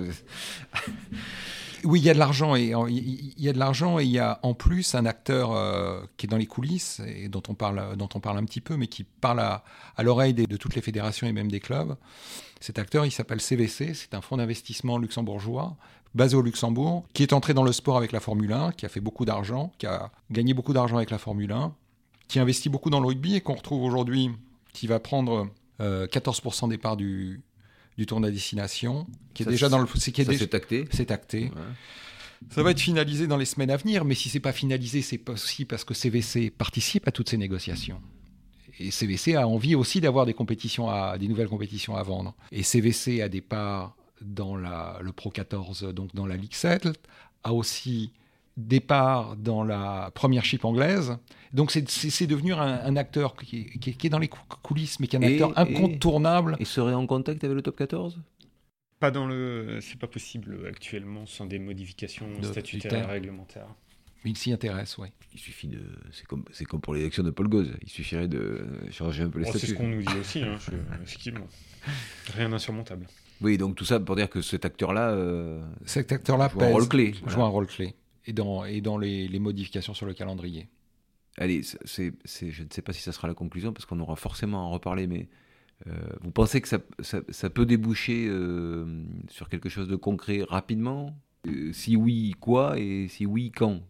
Oui, 1.83 1.99
il 1.99 2.05
y 2.05 2.09
a 2.09 2.13
de 2.13 2.19
l'argent 2.19 2.55
et 2.55 2.73
il 2.89 3.33
y 3.41 3.49
a 3.49 3.53
de 3.53 3.59
l'argent 3.59 3.99
et 3.99 4.03
il 4.03 4.09
y 4.09 4.19
a 4.19 4.39
en 4.43 4.53
plus 4.53 4.95
un 4.95 5.05
acteur 5.05 5.51
euh, 5.51 6.01
qui 6.17 6.25
est 6.25 6.29
dans 6.29 6.37
les 6.37 6.45
coulisses 6.45 7.01
et 7.05 7.29
dont 7.29 7.43
on 7.47 7.53
parle, 7.53 7.95
dont 7.97 8.09
on 8.15 8.19
parle 8.19 8.37
un 8.37 8.45
petit 8.45 8.61
peu, 8.61 8.77
mais 8.77 8.87
qui 8.87 9.03
parle 9.03 9.39
à, 9.39 9.63
l'oreille 9.99 10.33
de 10.33 10.57
toutes 10.57 10.75
les 10.75 10.81
fédérations 10.81 11.27
et 11.27 11.33
même 11.33 11.51
des 11.51 11.59
clubs. 11.59 11.95
Cet 12.59 12.79
acteur, 12.79 13.05
il 13.05 13.11
s'appelle 13.11 13.41
CVC, 13.41 13.93
c'est 13.93 14.13
un 14.13 14.21
fonds 14.21 14.37
d'investissement 14.37 14.97
luxembourgeois 14.97 15.77
basé 16.15 16.35
au 16.35 16.41
Luxembourg, 16.41 17.05
qui 17.13 17.21
est 17.21 17.33
entré 17.33 17.53
dans 17.53 17.63
le 17.63 17.71
sport 17.71 17.97
avec 17.97 18.11
la 18.11 18.19
Formule 18.19 18.51
1, 18.51 18.71
qui 18.71 18.85
a 18.85 18.89
fait 18.89 19.01
beaucoup 19.01 19.25
d'argent, 19.25 19.71
qui 19.77 19.85
a 19.85 20.11
gagné 20.31 20.53
beaucoup 20.53 20.73
d'argent 20.73 20.97
avec 20.97 21.11
la 21.11 21.19
Formule 21.19 21.51
1, 21.51 21.75
qui 22.27 22.39
investit 22.39 22.69
beaucoup 22.69 22.89
dans 22.89 22.99
le 22.99 23.07
rugby 23.07 23.35
et 23.35 23.41
qu'on 23.41 23.53
retrouve 23.53 23.83
aujourd'hui, 23.83 24.31
qui 24.73 24.87
va 24.87 24.99
prendre 24.99 25.49
14% 25.79 26.65
euh, 26.65 26.67
des 26.69 26.77
parts 26.77 26.97
du, 26.97 27.41
du 27.97 28.05
tournoi 28.05 28.31
destination, 28.31 29.07
qui 29.33 29.43
est 29.43 29.47
déjà 29.47 29.69
dans 29.69 29.79
le. 29.79 29.87
C'est 29.95 30.15
c'est 30.15 30.53
acté. 30.53 30.87
C'est 30.91 31.11
acté. 31.11 31.51
Ça 32.51 32.61
va 32.61 32.71
être 32.71 32.79
finalisé 32.79 33.25
dans 33.25 33.37
les 33.37 33.45
semaines 33.45 33.71
à 33.71 33.77
venir, 33.77 34.05
mais 34.05 34.13
si 34.13 34.29
c'est 34.29 34.39
pas 34.39 34.53
finalisé, 34.53 35.01
c'est 35.01 35.27
aussi 35.29 35.65
parce 35.65 35.83
que 35.83 35.93
CVC 35.93 36.51
participe 36.51 37.07
à 37.07 37.11
toutes 37.11 37.29
ces 37.29 37.37
négociations. 37.37 37.99
Et 38.79 38.91
CVC 38.91 39.35
a 39.35 39.47
envie 39.47 39.73
aussi 39.73 40.01
d'avoir 40.01 40.27
des 40.27 40.35
compétitions 40.35 40.87
à, 40.89 41.17
des 41.17 41.27
nouvelles 41.27 41.47
compétitions 41.47 41.95
à 41.95 42.03
vendre. 42.03 42.35
Et 42.51 42.61
CVC 42.61 43.21
a 43.23 43.29
des 43.29 43.41
parts 43.41 43.97
dans 44.21 44.55
la, 44.55 44.99
le 45.01 45.11
Pro 45.11 45.31
14, 45.31 45.93
donc 45.93 46.13
dans 46.13 46.27
la 46.27 46.37
Ligue 46.37 46.53
7, 46.53 46.89
a 47.43 47.53
aussi 47.53 48.11
départ 48.57 49.35
dans 49.37 49.63
la 49.63 50.11
première 50.13 50.43
chip 50.43 50.65
anglaise. 50.65 51.17
Donc 51.53 51.71
c'est 51.71 52.27
devenu 52.27 52.53
un, 52.53 52.95
acteur 52.97 53.35
qui, 53.35 53.69
est 53.85 54.09
dans 54.09 54.19
les 54.19 54.29
coulisses, 54.63 54.99
mais 54.99 55.07
qui 55.07 55.15
est 55.15 55.19
un 55.19 55.23
acteur 55.23 55.57
incontournable. 55.57 56.57
Et, 56.59 56.65
serait 56.65 56.93
en 56.93 57.07
contact 57.07 57.43
avec 57.43 57.55
le 57.55 57.61
top 57.61 57.77
14 57.77 58.19
Pas 58.99 59.11
dans 59.11 59.27
le. 59.27 59.79
C'est 59.81 59.99
pas 59.99 60.07
possible 60.07 60.67
actuellement 60.67 61.25
sans 61.25 61.45
des 61.45 61.59
modifications 61.59 62.27
statutaires 62.41 63.09
et 63.09 63.13
réglementaires. 63.13 63.69
Mais 64.25 64.31
il 64.31 64.37
s'y 64.37 64.51
intéresse, 64.51 64.97
oui. 64.97 65.07
Il 65.33 65.39
suffit 65.39 65.67
de. 65.67 65.79
C'est 66.11 66.25
comme, 66.25 66.43
comme 66.67 66.81
pour 66.81 66.95
l'élection 66.95 67.23
de 67.23 67.29
Paul 67.29 67.47
Gauze. 67.47 67.71
Il 67.83 67.89
suffirait 67.89 68.27
de 68.27 68.65
changer 68.91 69.23
un 69.23 69.29
peu 69.29 69.39
les 69.39 69.45
oh, 69.45 69.49
statuts. 69.49 69.67
C'est 69.67 69.71
ce 69.73 69.77
qu'on 69.77 69.87
nous 69.87 70.01
dit 70.01 70.17
aussi, 70.19 70.41
hein, 70.41 70.57
effectivement. 71.03 71.47
Rien 72.33 72.49
d'insurmontable. 72.49 73.07
Oui, 73.39 73.59
donc 73.59 73.75
tout 73.75 73.85
ça 73.85 73.99
pour 73.99 74.15
dire 74.15 74.29
que 74.29 74.41
cet 74.41 74.65
acteur-là. 74.65 75.11
Euh, 75.11 75.61
cet 75.85 76.11
acteur-là 76.11 76.49
joue 76.51 76.61
un 76.61 76.71
rôle 76.71 76.89
clé. 76.89 77.13
Joue 77.27 77.43
un 77.43 77.47
rôle 77.47 77.67
clé 77.67 77.95
et 78.27 78.33
dans, 78.33 78.65
et 78.65 78.81
dans 78.81 78.97
les, 78.97 79.39
modifications 79.39 79.93
sur 79.93 80.05
le 80.05 80.13
calendrier. 80.13 80.67
Allez, 81.37 81.61
c'est, 81.63 82.13
je 82.25 82.63
ne 82.63 82.67
sais 82.69 82.81
pas 82.81 82.93
si 82.93 83.01
ça 83.01 83.11
sera 83.11 83.27
la 83.27 83.33
conclusion, 83.33 83.73
parce 83.73 83.85
qu'on 83.85 83.99
aura 83.99 84.15
forcément 84.15 84.59
à 84.59 84.61
en 84.61 84.71
reparler, 84.71 85.07
mais 85.07 85.27
euh, 85.87 85.91
vous 86.21 86.31
pensez 86.31 86.61
que 86.61 86.67
ça, 86.67 86.79
ça, 86.99 87.49
peut 87.49 87.65
déboucher 87.65 88.27
euh, 88.27 89.03
sur 89.29 89.47
quelque 89.47 89.69
chose 89.69 89.87
de 89.87 89.95
concret 89.95 90.43
rapidement? 90.47 91.17
Euh, 91.47 91.71
Si 91.71 91.95
oui, 91.95 92.33
quoi? 92.39 92.79
Et 92.79 93.07
si 93.07 93.25
oui, 93.25 93.51
quand? 93.51 93.81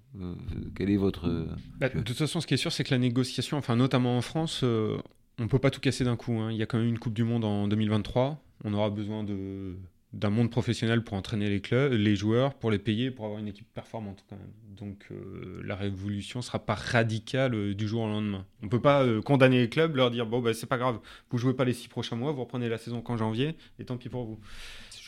Quel 0.75 0.89
est 0.89 0.97
votre... 0.97 1.47
Bah, 1.77 1.89
de 1.89 2.01
toute 2.01 2.17
façon, 2.17 2.41
ce 2.41 2.47
qui 2.47 2.53
est 2.53 2.57
sûr, 2.57 2.71
c'est 2.71 2.83
que 2.83 2.91
la 2.91 2.97
négociation, 2.97 3.57
enfin 3.57 3.75
notamment 3.75 4.17
en 4.17 4.21
France, 4.21 4.63
on 4.63 5.43
ne 5.43 5.47
peut 5.47 5.59
pas 5.59 5.69
tout 5.71 5.79
casser 5.79 6.03
d'un 6.03 6.15
coup. 6.15 6.33
Hein. 6.33 6.51
Il 6.51 6.57
y 6.57 6.63
a 6.63 6.65
quand 6.65 6.79
même 6.79 6.87
une 6.87 6.99
Coupe 6.99 7.13
du 7.13 7.23
Monde 7.23 7.45
en 7.45 7.67
2023. 7.67 8.43
On 8.63 8.73
aura 8.73 8.89
besoin 8.89 9.23
de 9.23 9.75
d'un 10.13 10.29
monde 10.29 10.49
professionnel 10.49 11.03
pour 11.03 11.15
entraîner 11.15 11.49
les 11.49 11.61
clubs, 11.61 11.91
les 11.91 12.15
joueurs, 12.15 12.53
pour 12.53 12.71
les 12.71 12.79
payer, 12.79 13.11
pour 13.11 13.25
avoir 13.25 13.39
une 13.39 13.47
équipe 13.47 13.67
performante 13.73 14.23
quand 14.29 14.37
même. 14.37 14.51
Donc 14.77 15.07
euh, 15.11 15.61
la 15.65 15.75
révolution 15.75 16.41
sera 16.41 16.59
pas 16.59 16.75
radicale 16.75 17.55
euh, 17.55 17.73
du 17.73 17.87
jour 17.87 18.03
au 18.03 18.07
lendemain. 18.07 18.45
On 18.63 18.69
peut 18.69 18.81
pas 18.81 19.03
euh, 19.03 19.21
condamner 19.21 19.59
les 19.59 19.69
clubs, 19.69 19.95
leur 19.95 20.11
dire 20.11 20.25
bon 20.25 20.39
bah 20.39 20.53
c'est 20.53 20.67
pas 20.67 20.77
grave, 20.77 20.99
vous 21.29 21.37
jouez 21.37 21.53
pas 21.53 21.65
les 21.65 21.73
six 21.73 21.87
prochains 21.87 22.15
mois, 22.15 22.31
vous 22.31 22.41
reprenez 22.41 22.69
la 22.69 22.77
saison 22.77 23.01
qu'en 23.01 23.17
janvier 23.17 23.57
et 23.79 23.85
tant 23.85 23.97
pis 23.97 24.09
pour 24.09 24.25
vous. 24.25 24.39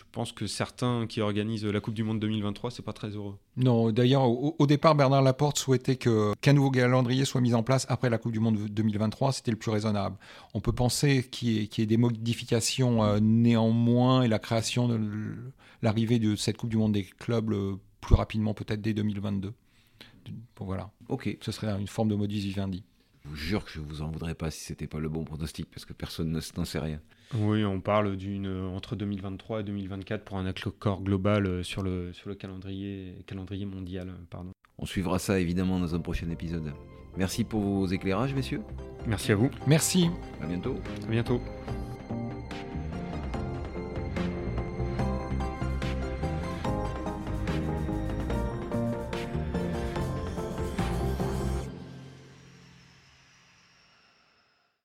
Je 0.10 0.14
pense 0.16 0.32
que 0.32 0.48
certains 0.48 1.06
qui 1.06 1.22
organisent 1.22 1.66
la 1.66 1.80
Coupe 1.80 1.94
du 1.94 2.04
Monde 2.04 2.20
2023, 2.20 2.72
c'est 2.72 2.82
pas 2.82 2.94
très 2.94 3.10
heureux. 3.10 3.38
Non, 3.58 3.92
d'ailleurs, 3.92 4.24
au, 4.28 4.66
départ, 4.66 4.96
Bernard 4.96 5.22
Laporte 5.22 5.60
souhaitait 5.60 5.98
que, 5.98 6.34
qu'un 6.42 6.54
nouveau 6.54 6.72
calendrier 6.72 7.26
soit 7.26 7.42
mis 7.42 7.54
en 7.54 7.62
place 7.62 7.86
après 7.90 8.10
la 8.10 8.18
Coupe 8.18 8.32
du 8.32 8.40
Monde 8.40 8.58
2023. 8.58 9.34
C'était 9.34 9.52
le 9.52 9.58
plus 9.58 9.70
raisonnable. 9.70 10.18
On 10.56 10.62
peut 10.62 10.72
penser 10.72 11.28
qu'il 11.30 11.52
y 11.52 11.82
ait, 11.82 11.86
des 11.86 11.98
modifications 11.98 13.04
euh, 13.04 13.20
néanmoins 13.22 14.24
et 14.24 14.28
la 14.28 14.40
création 14.40 14.88
de 14.88 15.00
l'arrivée 15.84 16.18
de 16.18 16.36
cette 16.36 16.58
Coupe 16.58 16.72
du 16.72 16.78
Monde 16.78 16.94
des 16.94 17.04
clubs 17.04 17.54
plus 18.02 18.16
rapidement, 18.16 18.56
peut-être 18.56 18.82
dès 18.82 18.96
2022. 18.96 19.54
Bon, 20.56 20.66
voilà. 20.66 20.90
Ok. 21.08 21.38
Ce 21.42 21.52
serait 21.52 21.70
une 21.80 21.88
forme 21.88 22.10
de 22.10 22.16
modus 22.16 22.40
vivendi. 22.40 22.84
Je 23.30 23.36
vous 23.36 23.36
jure 23.36 23.66
que 23.66 23.72
je 23.72 23.80
vous 23.80 24.02
en 24.02 24.10
voudrais 24.10 24.34
pas 24.34 24.50
si 24.50 24.64
c'était 24.64 24.88
pas 24.88 25.00
le 25.00 25.08
bon 25.08 25.24
pronostic 25.24 25.70
parce 25.70 25.86
que 25.86 25.94
personne 25.94 26.40
n'en 26.58 26.66
sait 26.66 26.80
rien. 26.80 27.00
Oui, 27.36 27.64
on 27.64 27.80
parle 27.80 28.18
d'une 28.18 28.48
entre 28.48 28.96
2023 28.96 29.60
et 29.60 29.64
2024 29.64 30.24
pour 30.24 30.38
un 30.38 30.48
accord 30.48 31.04
global 31.04 31.46
euh, 31.46 31.64
sur 31.64 31.84
le, 31.84 32.12
sur 32.12 32.28
le 32.28 32.36
calendrier, 32.36 33.24
calendrier 33.28 33.66
mondial. 33.66 34.14
Pardon. 34.32 34.52
On 34.80 34.86
suivra 34.86 35.20
ça 35.20 35.40
évidemment 35.40 35.80
dans 35.80 35.94
un 35.94 36.00
prochain 36.00 36.30
épisode. 36.30 36.74
Merci 37.18 37.44
pour 37.44 37.62
vos 37.62 37.86
éclairages, 37.86 38.34
messieurs. 38.34 38.62
Merci 39.06 39.32
à 39.32 39.36
vous. 39.36 39.52
Merci. 39.68 40.10
À 40.42 40.48
bientôt. 40.48 40.76
À 41.06 41.12
bientôt. 41.12 41.42